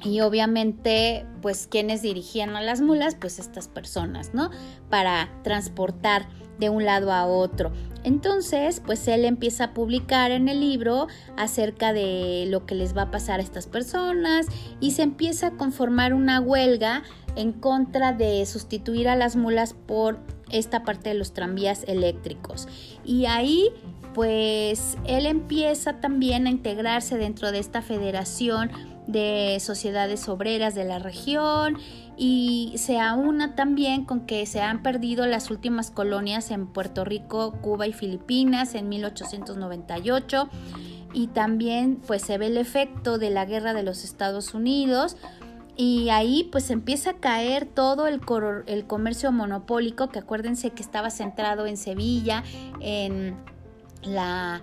y 0.05 0.21
obviamente 0.21 1.25
pues 1.41 1.69
quienes 1.69 2.03
dirigían 2.03 2.57
a 2.57 2.61
las 2.61 2.81
mulas 2.81 3.17
pues 3.17 3.41
estas 3.41 3.67
personas 3.67 4.33
no 4.33 4.51
para 4.91 5.29
transportar 5.43 6.29
de 6.59 6.71
un 6.71 6.85
lado 6.85 7.13
a 7.13 7.27
otro. 7.27 7.73
Entonces 8.05 8.81
pues 8.85 9.07
él 9.09 9.25
empieza 9.25 9.65
a 9.65 9.75
publicar 9.75 10.31
en 10.31 10.49
el 10.49 10.61
libro 10.61 11.09
acerca 11.37 11.93
de 11.93 12.47
lo 12.49 12.65
que 12.67 12.75
les 12.75 12.97
va 12.97 13.03
a 13.03 13.11
pasar 13.11 13.41
a 13.41 13.43
estas 13.43 13.67
personas 13.67 14.47
y 14.81 14.93
se 14.93 15.03
empieza 15.03 15.49
a 15.49 15.51
conformar 15.53 16.15
una 16.15 16.41
huelga 16.41 17.03
en 17.37 17.53
contra 17.53 18.13
de 18.13 18.45
sustituir 18.47 19.09
a 19.09 19.17
las 19.17 19.37
mulas 19.37 19.75
por 19.75 20.19
esta 20.51 20.83
parte 20.83 21.11
de 21.11 21.15
los 21.15 21.33
tranvías 21.33 21.85
eléctricos. 21.87 22.69
Y 23.05 23.27
ahí 23.27 23.71
pues 24.15 24.97
él 25.05 25.27
empieza 25.27 26.01
también 26.01 26.47
a 26.47 26.51
integrarse 26.51 27.17
dentro 27.19 27.53
de 27.53 27.59
esta 27.59 27.83
federación 27.83 28.71
de 29.07 29.59
sociedades 29.61 30.29
obreras 30.29 30.75
de 30.75 30.85
la 30.85 30.99
región 30.99 31.79
y 32.19 32.75
se 32.77 32.99
aúna 32.99 33.55
también 33.55 34.05
con 34.05 34.27
que 34.27 34.45
se 34.45 34.61
han 34.61 34.83
perdido 34.83 35.27
las 35.27 35.51
últimas 35.51 35.93
colonias 35.93 36.51
en 36.51 36.67
Puerto 36.67 37.05
Rico, 37.05 37.53
Cuba 37.63 37.87
y 37.87 37.93
Filipinas 37.93 38.75
en 38.75 38.89
1898 38.89 40.49
y 41.13 41.29
también 41.29 42.01
pues 42.07 42.23
se 42.23 42.37
ve 42.37 42.47
el 42.47 42.57
efecto 42.57 43.19
de 43.19 43.31
la 43.31 43.45
guerra 43.45 43.73
de 43.73 43.85
los 43.85 44.03
Estados 44.03 44.53
Unidos. 44.53 45.17
Y 45.77 46.09
ahí 46.09 46.49
pues 46.51 46.71
empieza 46.71 47.11
a 47.11 47.15
caer 47.15 47.65
todo 47.65 48.09
el, 48.09 48.21
comercio 48.21 49.31
monopólico 49.31 50.09
que 50.09 50.19
acuérdense 50.19 50.71
que 50.71 50.83
estaba 50.83 51.11
centrado 51.11 51.67
en 51.67 51.77
Sevilla, 51.77 52.43
en 52.81 53.37
la 54.03 54.61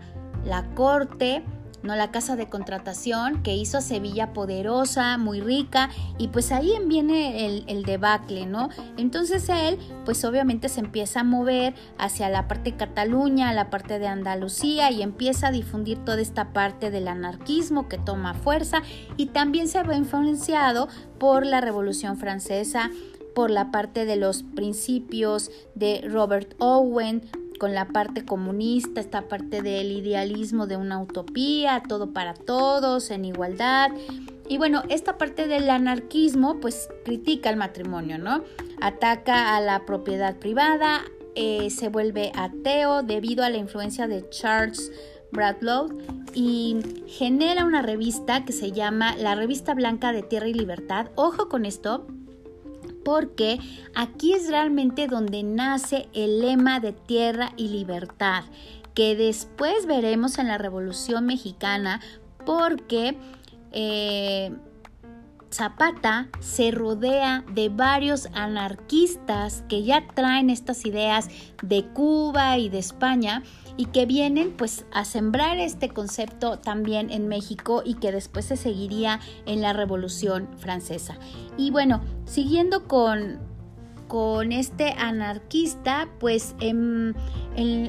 corte 0.76 1.42
¿no? 1.86 1.96
La 1.96 2.12
casa 2.12 2.36
de 2.36 2.50
contratación 2.50 3.44
que 3.44 3.56
hizo 3.56 3.78
a 3.78 3.82
Sevilla 3.82 4.34
poderosa, 4.34 5.18
muy 5.18 5.42
rica, 5.42 5.90
y 6.18 6.30
pues 6.30 6.52
ahí 6.52 6.74
viene 6.86 7.46
el, 7.46 7.64
el 7.68 7.84
debacle, 7.84 8.46
¿no? 8.46 8.70
Entonces 8.98 9.48
él, 9.50 9.78
pues 10.04 10.24
obviamente 10.26 10.70
se 10.70 10.80
empieza 10.80 11.22
a 11.22 11.24
mover 11.24 11.76
hacia 11.98 12.30
la 12.30 12.48
parte 12.48 12.72
de 12.72 12.78
Cataluña, 12.78 13.54
la 13.54 13.70
parte 13.70 14.00
de 14.00 14.08
Andalucía, 14.08 14.92
y 14.92 15.02
empieza 15.02 15.48
a 15.48 15.52
difundir 15.52 16.00
toda 16.04 16.22
esta 16.22 16.52
parte 16.54 16.92
del 16.92 17.08
anarquismo 17.08 17.88
que 17.88 17.98
toma 17.98 18.34
fuerza, 18.34 18.82
y 19.18 19.28
también 19.28 19.68
se 19.68 19.84
ve 19.84 19.96
influenciado 19.96 20.88
por 21.20 21.46
la 21.46 21.62
Revolución 21.62 22.18
Francesa, 22.18 22.92
por 23.36 23.52
la 23.52 23.70
parte 23.70 24.06
de 24.06 24.16
los 24.16 24.44
principios 24.44 25.52
de 25.76 26.02
Robert 26.10 26.56
Owen, 26.60 27.22
con 27.60 27.74
la 27.74 27.88
parte 27.88 28.26
comunista, 28.26 29.02
esta 29.02 29.28
parte 29.28 29.62
del 29.62 29.92
idealismo 29.92 30.68
de 30.68 30.78
una 30.78 31.02
utopía, 31.02 31.84
todo 31.88 32.12
para 32.12 32.34
todos, 32.34 33.12
en 33.12 33.26
igualdad. 33.26 33.92
Y 34.48 34.58
bueno, 34.58 34.84
esta 34.90 35.18
parte 35.18 35.48
del 35.48 35.70
anarquismo 35.70 36.60
pues 36.60 36.90
critica 37.04 37.50
el 37.50 37.58
matrimonio, 37.58 38.18
¿no? 38.18 38.44
Ataca 38.82 39.56
a 39.56 39.62
la 39.62 39.86
propiedad 39.86 40.38
privada, 40.38 41.02
eh, 41.36 41.70
se 41.70 41.90
vuelve 41.90 42.32
ateo 42.36 43.04
debido 43.04 43.44
a 43.44 43.50
la 43.50 43.58
influencia 43.58 44.08
de 44.08 44.30
Charles 44.30 44.92
Bradlaugh 45.32 45.92
y 46.34 46.78
genera 47.08 47.66
una 47.66 47.82
revista 47.82 48.46
que 48.46 48.54
se 48.54 48.72
llama 48.72 49.16
La 49.18 49.36
Revista 49.36 49.74
Blanca 49.74 50.12
de 50.12 50.24
Tierra 50.24 50.48
y 50.48 50.54
Libertad. 50.54 51.08
Ojo 51.16 51.50
con 51.50 51.66
esto, 51.66 52.08
porque 53.06 53.60
aquí 53.94 54.34
es 54.34 54.50
realmente 54.50 55.08
donde 55.08 55.44
nace 55.44 56.10
el 56.14 56.42
lema 56.42 56.80
de 56.80 56.92
tierra 56.92 57.54
y 57.56 57.68
libertad, 57.68 58.44
que 58.96 59.16
después 59.16 59.86
veremos 59.86 60.40
en 60.40 60.48
la 60.48 60.58
Revolución 60.58 61.28
Mexicana, 61.28 62.02
porque 62.46 63.16
eh, 63.72 64.52
Zapata 65.52 66.28
se 66.40 66.72
rodea 66.72 67.46
de 67.54 67.70
varios 67.70 68.28
anarquistas 68.34 69.64
que 69.70 69.84
ya 69.84 70.08
traen 70.08 70.50
estas 70.50 70.84
ideas 70.86 71.30
de 71.62 71.86
Cuba 71.86 72.58
y 72.58 72.70
de 72.70 72.80
España 72.80 73.44
y 73.78 73.86
que 73.86 74.06
vienen 74.06 74.52
pues 74.52 74.86
a 74.92 75.06
sembrar 75.06 75.58
este 75.60 75.90
concepto 75.90 76.60
también 76.60 77.10
en 77.12 77.28
México 77.28 77.82
y 77.86 77.96
que 77.96 78.12
después 78.12 78.46
se 78.46 78.58
seguiría 78.58 79.20
en 79.46 79.62
la 79.62 79.74
Revolución 79.74 80.48
Francesa. 80.58 81.18
Y 81.58 81.72
bueno, 81.72 82.02
siguiendo 82.26 82.88
con, 82.88 83.40
con 84.08 84.52
este 84.52 84.92
anarquista, 84.92 86.08
pues 86.20 86.56
en, 86.60 87.16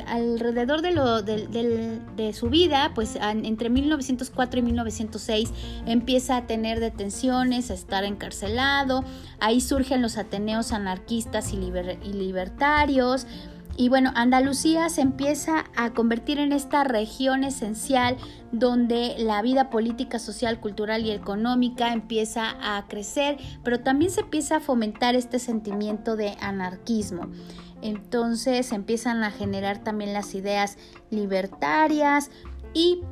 alrededor 0.07 0.83
de, 0.83 0.93
lo, 0.93 1.23
de, 1.23 2.33
su 2.33 2.49
vida, 2.49 2.93
pues 2.95 3.19
entre 3.21 3.69
1904 3.69 4.61
y 4.61 4.63
1906 4.63 5.53
empieza 5.87 6.37
a 6.37 6.47
tener 6.47 6.81
detenciones, 6.81 7.71
a 7.71 7.75
estar 7.75 8.05
encarcelado, 8.05 9.05
ahí 9.41 9.61
surgen 9.61 10.03
los 10.03 10.19
Ateneos 10.19 10.73
anarquistas 10.73 11.53
y 11.53 12.13
libertarios, 12.13 13.27
y 13.77 13.91
bueno, 13.91 14.11
Andalucía 14.15 14.89
se 14.89 15.03
empieza 15.03 15.67
a 15.77 15.93
convertir 15.93 16.39
en 16.39 16.53
esta 16.53 16.83
región 16.83 17.45
esencial 17.45 18.17
donde 18.51 19.17
la 19.19 19.43
vida 19.43 19.69
política, 19.69 20.19
social, 20.19 20.61
cultural 20.61 21.05
y 21.05 21.11
económica 21.11 21.93
empieza 21.93 22.57
a 22.61 22.87
crecer, 22.89 23.37
pero 23.63 23.81
también 23.81 24.11
se 24.11 24.23
empieza 24.23 24.57
a 24.57 24.61
fomentar 24.61 25.15
este 25.15 25.39
sentimiento 25.39 26.17
de 26.17 26.37
anarquismo. 26.41 27.29
Entonces 27.83 28.73
empiezan 28.73 29.23
a 29.23 29.31
generar 29.31 29.85
también 29.85 30.15
las 30.15 30.35
ideas 30.35 30.79
libertarias 31.11 32.31
y 32.73 33.03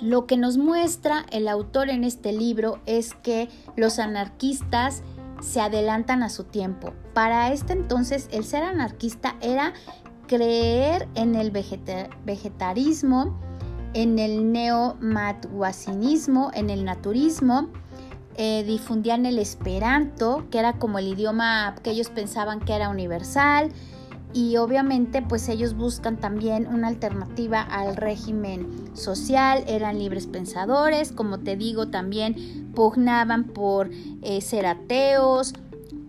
lo 0.00 0.26
que 0.26 0.38
nos 0.38 0.56
muestra 0.56 1.26
el 1.30 1.48
autor 1.48 1.90
en 1.90 2.04
este 2.04 2.32
libro 2.32 2.80
es 2.86 3.12
que 3.14 3.50
los 3.76 3.98
anarquistas 3.98 5.02
se 5.42 5.60
adelantan 5.60 6.22
a 6.22 6.30
su 6.30 6.44
tiempo. 6.44 6.94
Para 7.12 7.52
este 7.52 7.74
entonces 7.74 8.28
el 8.32 8.44
ser 8.44 8.62
anarquista 8.62 9.36
era 9.42 9.74
creer 10.26 11.08
en 11.14 11.34
el 11.34 11.50
vegetarismo, 11.50 13.38
en 13.92 14.18
el 14.18 14.50
neomatuasinismo, 14.52 16.50
en 16.54 16.70
el 16.70 16.86
naturismo, 16.86 17.68
eh, 18.36 18.64
difundían 18.66 19.26
el 19.26 19.38
esperanto, 19.38 20.46
que 20.50 20.58
era 20.58 20.78
como 20.78 20.98
el 20.98 21.08
idioma 21.08 21.74
que 21.82 21.90
ellos 21.90 22.08
pensaban 22.08 22.60
que 22.60 22.74
era 22.74 22.88
universal, 22.88 23.70
y 24.32 24.56
obviamente 24.56 25.22
pues 25.22 25.48
ellos 25.48 25.74
buscan 25.74 26.16
también 26.16 26.66
una 26.66 26.88
alternativa 26.88 27.60
al 27.60 27.96
régimen 27.96 28.90
social, 28.94 29.64
eran 29.66 29.98
libres 29.98 30.26
pensadores, 30.26 31.12
como 31.12 31.40
te 31.40 31.56
digo 31.56 31.88
también 31.88 32.70
pugnaban 32.74 33.44
por 33.44 33.90
eh, 34.22 34.40
ser 34.40 34.66
ateos, 34.66 35.54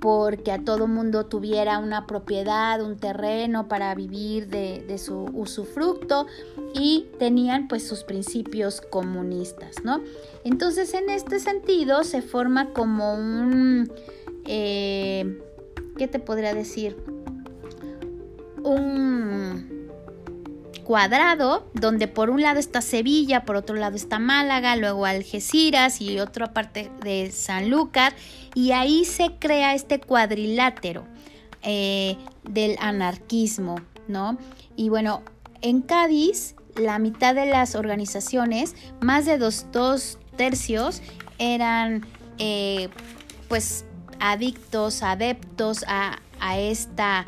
porque 0.04 0.52
a 0.52 0.62
todo 0.62 0.88
mundo 0.88 1.28
tuviera 1.28 1.80
una 1.80 2.08
propiedad, 2.08 2.82
un 2.82 2.98
terreno 2.98 3.70
para 3.70 3.96
vivir 3.96 4.50
de, 4.50 4.98
su 4.98 5.24
usufructo 5.34 6.28
y 6.74 7.08
tenían 7.20 7.70
pues 7.70 7.88
sus 7.88 8.04
principios 8.04 8.82
comunistas, 8.82 9.78
¿no? 9.86 10.02
Entonces 10.44 10.94
en 10.94 11.10
este 11.10 11.40
sentido 11.40 12.04
se 12.04 12.22
forma 12.22 12.74
como 12.74 13.14
un, 13.14 13.90
eh, 14.46 15.42
¿qué 15.98 16.10
te 16.10 16.20
podría 16.20 16.54
decir? 16.54 16.98
Un 18.64 19.90
cuadrado 20.84 21.70
donde 21.74 22.08
por 22.08 22.30
un 22.30 22.42
lado 22.42 22.60
está 22.60 22.82
Sevilla, 22.82 23.46
por 23.46 23.56
otro 23.56 23.76
lado 23.76 23.96
está 23.96 24.20
Málaga, 24.20 24.76
luego 24.76 25.06
Algeciras 25.06 26.02
y 26.02 26.20
otra 26.20 26.54
parte 26.54 26.92
de 27.02 27.32
Sanlúcar 27.32 28.14
y 28.54 28.72
ahí 28.72 29.06
se 29.06 29.36
crea 29.40 29.74
este 29.74 30.00
cuadrilátero 30.00 31.06
eh, 31.62 32.18
del 32.44 32.76
anarquismo, 32.80 33.76
¿no? 34.08 34.38
Y 34.76 34.90
bueno, 34.90 35.24
en 35.62 35.82
Cádiz 35.82 36.56
la 36.76 37.00
mitad 37.00 37.36
de 37.36 37.46
las 37.46 37.76
organizaciones, 37.76 38.76
más 39.00 39.26
de 39.26 39.38
dos, 39.38 39.68
tercios, 40.36 41.02
eran 41.38 42.06
eh, 42.40 42.90
pues 43.48 43.86
adictos, 44.20 45.04
adeptos 45.04 45.86
a, 45.88 46.20
a 46.40 46.58
esta 46.58 47.28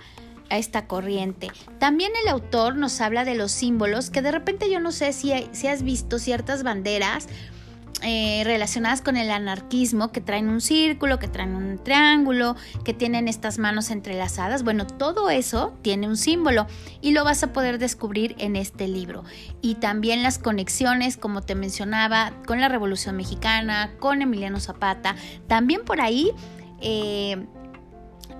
a 0.49 0.57
esta 0.57 0.87
corriente. 0.87 1.49
También 1.79 2.11
el 2.23 2.29
autor 2.29 2.75
nos 2.75 3.01
habla 3.01 3.25
de 3.25 3.35
los 3.35 3.51
símbolos, 3.51 4.09
que 4.09 4.21
de 4.21 4.31
repente 4.31 4.69
yo 4.69 4.79
no 4.79 4.91
sé 4.91 5.13
si, 5.13 5.33
si 5.51 5.67
has 5.67 5.83
visto 5.83 6.19
ciertas 6.19 6.63
banderas 6.63 7.27
eh, 8.03 8.43
relacionadas 8.43 9.01
con 9.01 9.15
el 9.15 9.31
anarquismo, 9.31 10.11
que 10.11 10.19
traen 10.21 10.49
un 10.49 10.59
círculo, 10.59 11.17
que 11.17 11.27
traen 11.27 11.55
un 11.55 11.81
triángulo, 11.81 12.55
que 12.83 12.93
tienen 12.93 13.27
estas 13.27 13.57
manos 13.57 13.89
entrelazadas. 13.89 14.63
Bueno, 14.63 14.85
todo 14.85 15.29
eso 15.29 15.73
tiene 15.81 16.07
un 16.07 16.17
símbolo 16.17 16.67
y 17.01 17.11
lo 17.11 17.23
vas 17.23 17.41
a 17.43 17.53
poder 17.53 17.79
descubrir 17.79 18.35
en 18.37 18.57
este 18.57 18.87
libro. 18.87 19.23
Y 19.61 19.75
también 19.75 20.23
las 20.23 20.37
conexiones, 20.37 21.15
como 21.17 21.41
te 21.41 21.55
mencionaba, 21.55 22.33
con 22.45 22.59
la 22.59 22.67
Revolución 22.67 23.15
Mexicana, 23.15 23.93
con 23.99 24.21
Emiliano 24.21 24.59
Zapata. 24.59 25.15
También 25.47 25.83
por 25.83 26.01
ahí... 26.01 26.31
Eh, 26.81 27.47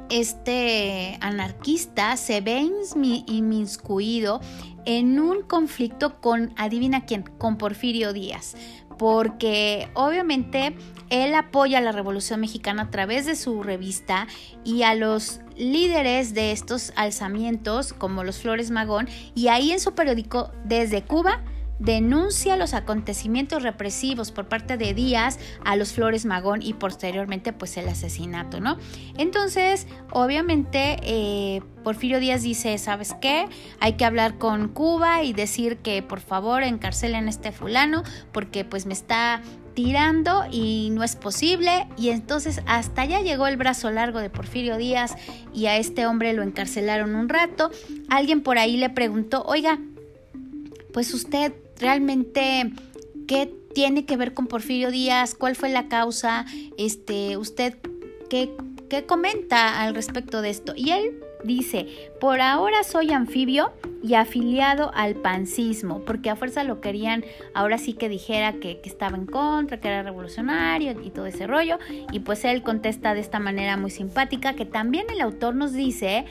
este 0.10 1.18
anarquista 1.22 2.18
se 2.18 2.42
ve 2.42 2.70
inmiscuido 3.28 4.42
en 4.86 5.20
un 5.20 5.42
conflicto 5.42 6.20
con, 6.22 6.54
adivina 6.58 7.06
quién, 7.06 7.24
con 7.24 7.58
Porfirio 7.58 8.14
Díaz. 8.14 8.56
porque 8.98 9.90
obviamente 9.94 10.74
él 11.10 11.36
apoya 11.36 11.80
a 11.80 11.82
la 11.82 11.92
Revolución 11.92 12.40
Mexicana 12.40 12.84
a 12.84 12.92
través 12.92 13.26
de 13.26 13.36
su 13.36 13.62
revista 13.62 14.26
y 14.64 14.84
a 14.84 14.96
los 14.96 15.42
líderes 15.58 16.34
de 16.34 16.54
estos 16.54 16.94
alzamientos 16.96 17.92
como 17.92 18.24
los 18.24 18.38
Flores 18.38 18.72
Magón 18.72 19.10
y 19.36 19.50
ahí 19.50 19.72
en 19.72 19.82
su 19.82 19.94
periódico 19.94 20.52
desde 20.64 21.02
Cuba 21.02 21.44
denuncia 21.80 22.56
los 22.58 22.74
acontecimientos 22.74 23.64
represivos 23.64 24.32
por 24.32 24.48
parte 24.48 24.78
de 24.78 24.94
Díaz 24.94 25.40
a 25.64 25.76
los 25.76 25.94
Flores 25.94 26.26
Magón 26.26 26.62
y 26.62 26.74
posteriormente 26.74 27.54
pues 27.54 27.78
el 27.78 27.90
asesinato, 27.90 28.60
¿no? 28.60 28.78
Entonces, 29.18 29.88
obviamente, 30.12 30.98
eh, 31.04 31.62
Porfirio 31.84 32.20
Díaz 32.20 32.44
dice, 32.44 32.78
¿sabes 32.78 33.14
qué? 33.22 33.48
Hay 33.80 33.94
que 33.94 34.06
hablar 34.06 34.38
con 34.38 34.70
Cuba 34.70 35.24
y 35.24 35.34
decir 35.34 35.78
que 35.78 36.02
por 36.02 36.20
favor 36.20 36.64
encarcelen 36.64 37.28
a 37.28 37.30
este 37.30 37.52
fulano 37.52 38.04
porque 38.32 38.66
pues 38.66 38.86
me 38.86 38.94
está 38.94 39.42
tirando 39.74 40.46
y 40.50 40.90
no 40.94 41.04
es 41.04 41.18
posible 41.18 41.86
y 41.98 42.10
entonces 42.10 42.62
hasta 42.66 43.02
allá 43.02 43.20
llegó 43.20 43.46
el 43.46 43.58
brazo 43.58 43.92
largo 43.92 44.20
de 44.20 44.30
Porfirio 44.30 44.78
Díaz 44.78 45.16
y 45.54 45.66
a 45.66 45.76
este 45.76 46.08
hombre 46.08 46.34
lo 46.34 46.44
encarcelaron 46.44 47.14
un 47.16 47.28
rato. 47.28 47.70
Alguien 48.10 48.42
por 48.42 48.58
ahí 48.58 48.78
le 48.78 48.90
preguntó, 48.90 49.44
oiga, 49.44 49.80
pues 50.94 51.14
usted 51.14 51.54
realmente 51.80 52.72
qué 53.28 53.54
tiene 53.74 54.06
que 54.06 54.18
ver 54.18 54.34
con 54.34 54.48
Porfirio 54.48 54.92
Díaz, 54.92 55.36
cuál 55.36 55.56
fue 55.56 55.70
la 55.70 55.88
causa, 55.90 56.46
este, 56.78 57.38
usted 57.38 57.78
qué, 58.30 58.52
qué 58.90 59.06
comenta 59.06 59.82
al 59.82 59.94
respecto 59.96 60.42
de 60.42 60.50
esto. 60.50 60.74
Y 60.76 60.92
él 60.92 61.20
dice, 61.44 61.88
por 62.20 62.42
ahora 62.42 62.84
soy 62.84 63.12
anfibio 63.12 63.74
y 64.02 64.14
afiliado 64.14 64.92
al 64.94 65.16
pancismo, 65.16 66.06
porque 66.06 66.30
a 66.30 66.36
fuerza 66.36 66.64
lo 66.64 66.80
querían, 66.80 67.26
ahora 67.54 67.78
sí 67.78 67.94
que 67.94 68.08
dijera 68.08 68.54
que, 68.54 68.80
que, 68.80 68.90
estaba 68.90 69.18
en 69.18 69.26
contra, 69.26 69.80
que 69.80 69.88
era 69.88 70.04
revolucionario 70.04 70.96
y 71.04 71.10
todo 71.10 71.26
ese 71.26 71.48
rollo, 71.48 71.80
y 72.12 72.20
pues 72.20 72.46
él 72.46 72.62
contesta 72.62 73.14
de 73.14 73.20
esta 73.20 73.40
manera 73.40 73.78
muy 73.78 73.92
simpática, 73.92 74.54
que 74.54 74.66
también 74.66 75.08
el 75.10 75.22
autor 75.22 75.56
nos 75.56 75.74
dice 75.74 76.26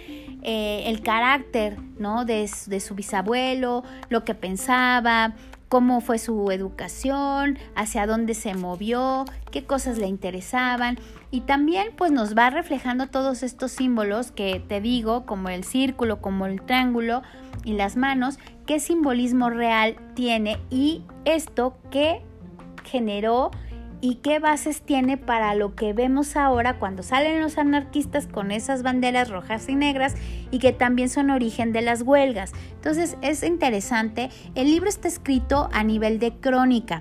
eh, 0.44 0.84
el 0.86 1.02
carácter 1.02 1.78
¿no? 1.98 2.24
de, 2.24 2.48
de 2.66 2.80
su 2.80 2.94
bisabuelo, 2.94 3.82
lo 4.10 4.24
que 4.24 4.34
pensaba, 4.34 5.34
cómo 5.68 6.00
fue 6.00 6.18
su 6.18 6.52
educación, 6.52 7.58
hacia 7.74 8.06
dónde 8.06 8.34
se 8.34 8.54
movió, 8.54 9.24
qué 9.50 9.64
cosas 9.64 9.98
le 9.98 10.06
interesaban 10.06 10.98
y 11.30 11.40
también 11.40 11.88
pues 11.96 12.12
nos 12.12 12.36
va 12.36 12.50
reflejando 12.50 13.08
todos 13.08 13.42
estos 13.42 13.72
símbolos 13.72 14.30
que 14.30 14.62
te 14.68 14.80
digo, 14.80 15.26
como 15.26 15.48
el 15.48 15.64
círculo, 15.64 16.20
como 16.20 16.46
el 16.46 16.62
triángulo 16.62 17.22
y 17.64 17.72
las 17.72 17.96
manos, 17.96 18.38
qué 18.66 18.78
simbolismo 18.78 19.50
real 19.50 19.96
tiene 20.14 20.58
y 20.70 21.02
esto 21.24 21.76
que 21.90 22.22
generó 22.84 23.50
y 24.04 24.16
qué 24.16 24.38
bases 24.38 24.82
tiene 24.82 25.16
para 25.16 25.54
lo 25.54 25.74
que 25.74 25.94
vemos 25.94 26.36
ahora 26.36 26.78
cuando 26.78 27.02
salen 27.02 27.40
los 27.40 27.56
anarquistas 27.56 28.26
con 28.26 28.50
esas 28.50 28.82
banderas 28.82 29.30
rojas 29.30 29.66
y 29.70 29.76
negras 29.76 30.14
y 30.50 30.58
que 30.58 30.72
también 30.72 31.08
son 31.08 31.30
origen 31.30 31.72
de 31.72 31.80
las 31.80 32.02
huelgas. 32.02 32.52
Entonces 32.74 33.16
es 33.22 33.42
interesante, 33.42 34.28
el 34.54 34.70
libro 34.70 34.90
está 34.90 35.08
escrito 35.08 35.70
a 35.72 35.82
nivel 35.84 36.18
de 36.18 36.34
crónica. 36.34 37.00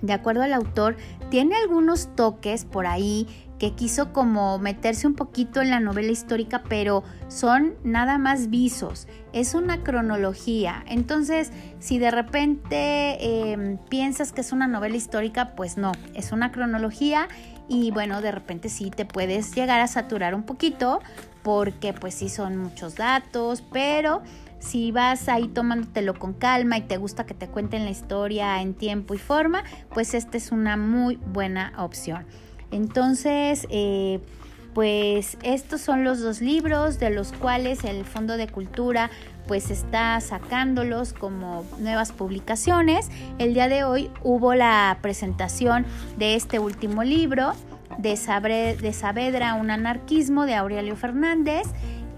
De 0.00 0.14
acuerdo 0.14 0.42
al 0.42 0.54
autor, 0.54 0.96
tiene 1.28 1.54
algunos 1.54 2.08
toques 2.16 2.64
por 2.64 2.86
ahí 2.86 3.26
que 3.58 3.72
quiso 3.72 4.12
como 4.12 4.58
meterse 4.58 5.06
un 5.06 5.14
poquito 5.14 5.62
en 5.62 5.70
la 5.70 5.80
novela 5.80 6.12
histórica, 6.12 6.62
pero 6.68 7.02
son 7.28 7.74
nada 7.84 8.18
más 8.18 8.50
visos, 8.50 9.08
es 9.32 9.54
una 9.54 9.82
cronología. 9.82 10.84
Entonces, 10.86 11.52
si 11.78 11.98
de 11.98 12.10
repente 12.10 13.52
em, 13.52 13.78
piensas 13.88 14.32
que 14.32 14.42
es 14.42 14.52
una 14.52 14.66
novela 14.66 14.96
histórica, 14.96 15.54
pues 15.56 15.76
no, 15.78 15.92
es 16.14 16.32
una 16.32 16.52
cronología 16.52 17.28
y 17.68 17.90
bueno, 17.90 18.20
de 18.20 18.30
repente 18.30 18.68
sí 18.68 18.90
te 18.90 19.04
puedes 19.04 19.54
llegar 19.54 19.80
a 19.80 19.86
saturar 19.86 20.34
un 20.34 20.44
poquito 20.44 21.00
porque 21.42 21.92
pues 21.92 22.14
sí 22.14 22.28
son 22.28 22.56
muchos 22.56 22.96
datos, 22.96 23.62
pero 23.72 24.22
si 24.58 24.92
vas 24.92 25.28
ahí 25.28 25.48
tomándotelo 25.48 26.18
con 26.18 26.32
calma 26.32 26.76
y 26.76 26.82
te 26.82 26.96
gusta 26.96 27.24
que 27.24 27.34
te 27.34 27.48
cuenten 27.48 27.84
la 27.84 27.90
historia 27.90 28.60
en 28.60 28.74
tiempo 28.74 29.14
y 29.14 29.18
forma, 29.18 29.64
pues 29.92 30.14
esta 30.14 30.36
es 30.36 30.50
una 30.50 30.76
muy 30.76 31.16
buena 31.16 31.72
opción. 31.78 32.26
Entonces, 32.70 33.66
eh, 33.70 34.20
pues 34.74 35.38
estos 35.42 35.80
son 35.80 36.04
los 36.04 36.20
dos 36.20 36.40
libros 36.40 36.98
de 36.98 37.10
los 37.10 37.32
cuales 37.32 37.82
el 37.84 38.04
Fondo 38.04 38.36
de 38.36 38.46
Cultura 38.46 39.10
pues 39.46 39.70
está 39.70 40.20
sacándolos 40.20 41.12
como 41.12 41.64
nuevas 41.78 42.12
publicaciones. 42.12 43.08
El 43.38 43.54
día 43.54 43.68
de 43.68 43.84
hoy 43.84 44.10
hubo 44.22 44.54
la 44.54 44.98
presentación 45.00 45.86
de 46.18 46.34
este 46.34 46.58
último 46.58 47.04
libro 47.04 47.52
de, 47.98 48.16
Saavedra, 48.16 49.54
un 49.54 49.70
anarquismo 49.70 50.44
de 50.44 50.54
Aurelio 50.54 50.96
Fernández 50.96 51.66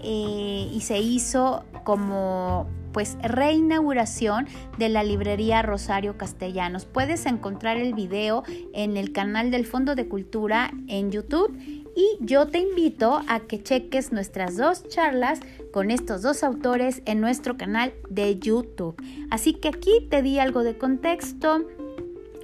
eh, 0.01 0.69
y 0.71 0.81
se 0.81 0.99
hizo 0.99 1.63
como 1.83 2.67
pues 2.91 3.17
reinauguración 3.21 4.47
de 4.77 4.89
la 4.89 5.03
librería 5.03 5.61
Rosario 5.61 6.17
Castellanos. 6.17 6.85
Puedes 6.85 7.25
encontrar 7.25 7.77
el 7.77 7.93
video 7.93 8.43
en 8.73 8.97
el 8.97 9.11
canal 9.11 9.51
del 9.51 9.65
Fondo 9.65 9.95
de 9.95 10.07
Cultura 10.07 10.71
en 10.87 11.11
YouTube 11.11 11.57
y 11.95 12.17
yo 12.21 12.47
te 12.47 12.59
invito 12.59 13.21
a 13.27 13.41
que 13.41 13.61
cheques 13.61 14.11
nuestras 14.11 14.57
dos 14.57 14.87
charlas 14.87 15.39
con 15.73 15.91
estos 15.91 16.21
dos 16.21 16.43
autores 16.43 17.01
en 17.05 17.19
nuestro 17.19 17.57
canal 17.57 17.93
de 18.09 18.39
YouTube. 18.39 18.95
Así 19.29 19.53
que 19.53 19.69
aquí 19.69 20.07
te 20.09 20.21
di 20.21 20.39
algo 20.39 20.63
de 20.63 20.77
contexto, 20.77 21.65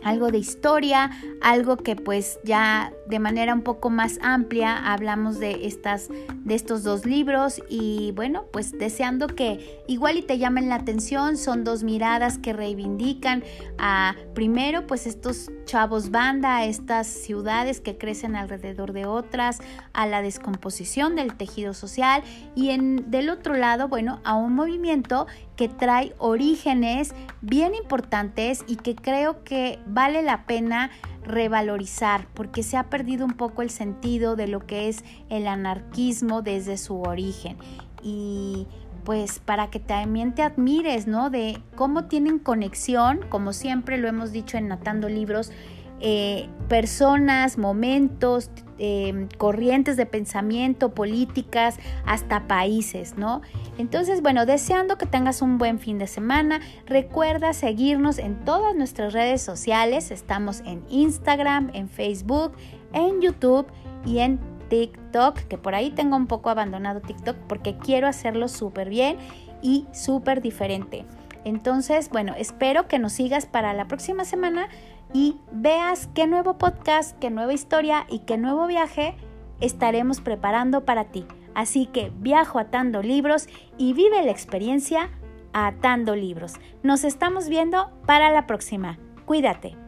algo 0.03 0.29
de 0.29 0.37
historia, 0.37 1.11
algo 1.41 1.77
que 1.77 1.95
pues 1.95 2.39
ya 2.43 2.93
de 3.07 3.19
manera 3.19 3.53
un 3.53 3.61
poco 3.61 3.89
más 3.89 4.19
amplia 4.21 4.77
hablamos 4.91 5.39
de 5.39 5.65
estas 5.67 6.09
de 6.45 6.55
estos 6.55 6.83
dos 6.83 7.05
libros 7.05 7.61
y 7.69 8.11
bueno, 8.11 8.45
pues 8.51 8.71
deseando 8.71 9.27
que 9.27 9.83
igual 9.87 10.17
y 10.17 10.21
te 10.21 10.37
llamen 10.37 10.69
la 10.69 10.75
atención, 10.75 11.37
son 11.37 11.63
dos 11.63 11.83
miradas 11.83 12.37
que 12.37 12.53
reivindican 12.53 13.43
a 13.77 14.15
primero 14.33 14.85
pues 14.85 15.07
estos 15.07 15.49
chavos 15.65 16.11
banda, 16.11 16.57
a 16.57 16.65
estas 16.65 17.07
ciudades 17.07 17.81
que 17.81 17.97
crecen 17.97 18.35
alrededor 18.35 18.93
de 18.93 19.05
otras, 19.05 19.59
a 19.93 20.05
la 20.05 20.21
descomposición 20.21 21.15
del 21.15 21.35
tejido 21.35 21.73
social 21.73 22.23
y 22.55 22.69
en 22.69 23.09
del 23.09 23.29
otro 23.29 23.55
lado, 23.55 23.87
bueno, 23.87 24.19
a 24.23 24.35
un 24.35 24.53
movimiento 24.53 25.27
que 25.55 25.69
trae 25.69 26.13
orígenes 26.17 27.13
bien 27.41 27.73
importantes 27.75 28.63
y 28.67 28.75
que 28.75 28.95
creo 28.95 29.43
que 29.43 29.79
vale 29.87 30.21
la 30.21 30.45
pena 30.45 30.91
revalorizar 31.25 32.27
porque 32.33 32.63
se 32.63 32.77
ha 32.77 32.89
perdido 32.89 33.25
un 33.25 33.33
poco 33.33 33.61
el 33.61 33.69
sentido 33.69 34.35
de 34.35 34.47
lo 34.47 34.65
que 34.65 34.87
es 34.87 35.03
el 35.29 35.47
anarquismo 35.47 36.41
desde 36.41 36.77
su 36.77 37.01
origen 37.01 37.57
y 38.01 38.67
pues 39.03 39.39
para 39.39 39.69
que 39.69 39.79
también 39.79 40.33
te 40.33 40.41
admires, 40.41 41.05
¿no? 41.07 41.29
De 41.29 41.61
cómo 41.75 42.05
tienen 42.05 42.39
conexión, 42.39 43.19
como 43.29 43.53
siempre 43.53 43.97
lo 43.97 44.07
hemos 44.07 44.31
dicho 44.31 44.57
en 44.57 44.67
Natando 44.67 45.09
Libros, 45.09 45.51
eh, 46.01 46.49
personas, 46.67 47.57
momentos, 47.57 48.49
Em, 48.77 49.29
corrientes 49.37 49.95
de 49.95 50.05
pensamiento, 50.05 50.93
políticas, 50.93 51.77
hasta 52.05 52.45
países, 52.45 53.17
¿no? 53.17 53.41
Entonces, 53.77 54.21
bueno, 54.21 54.45
deseando 54.45 54.97
que 54.97 55.05
tengas 55.05 55.41
un 55.41 55.57
buen 55.57 55.79
fin 55.79 55.97
de 55.97 56.07
semana, 56.07 56.59
recuerda 56.85 57.53
seguirnos 57.53 58.17
en 58.17 58.43
todas 58.43 58.75
nuestras 58.75 59.13
redes 59.13 59.41
sociales, 59.41 60.11
estamos 60.11 60.59
en 60.65 60.83
Instagram, 60.89 61.71
en 61.73 61.87
Facebook, 61.87 62.51
en 62.91 63.21
YouTube 63.21 63.65
y 64.05 64.19
en 64.19 64.41
TikTok, 64.67 65.37
que 65.47 65.57
por 65.57 65.73
ahí 65.73 65.91
tengo 65.91 66.17
un 66.17 66.27
poco 66.27 66.49
abandonado 66.49 66.99
TikTok 66.99 67.37
porque 67.47 67.77
quiero 67.77 68.07
hacerlo 68.07 68.49
súper 68.49 68.89
bien 68.89 69.15
y 69.61 69.87
súper 69.93 70.41
diferente. 70.41 71.05
Entonces, 71.45 72.09
bueno, 72.09 72.33
espero 72.37 72.89
que 72.89 72.99
nos 72.99 73.13
sigas 73.13 73.45
para 73.45 73.73
la 73.73 73.87
próxima 73.87 74.25
semana 74.25 74.67
y 75.15 75.39
veas 75.49 76.09
qué 76.13 76.27
nuevo 76.27 76.57
podcast, 76.57 77.17
qué 77.19 77.29
nueva 77.29 77.53
historia 77.53 78.05
y 78.09 78.19
qué 78.25 78.37
nuevo 78.37 78.67
viaje 78.67 79.15
estaremos 79.61 80.19
preparando 80.19 80.83
para 80.83 81.05
ti. 81.05 81.25
Así 81.53 81.85
que 81.85 82.11
viajo 82.17 82.59
atando 82.59 83.01
libros 83.01 83.47
y 83.77 83.93
vive 83.93 84.25
la 84.25 84.31
experiencia 84.31 85.09
atando 85.53 86.17
libros. 86.17 86.55
Nos 86.83 87.05
estamos 87.05 87.47
viendo 87.47 87.91
para 88.05 88.29
la 88.33 88.45
próxima. 88.45 88.99
Cuídate. 89.25 89.84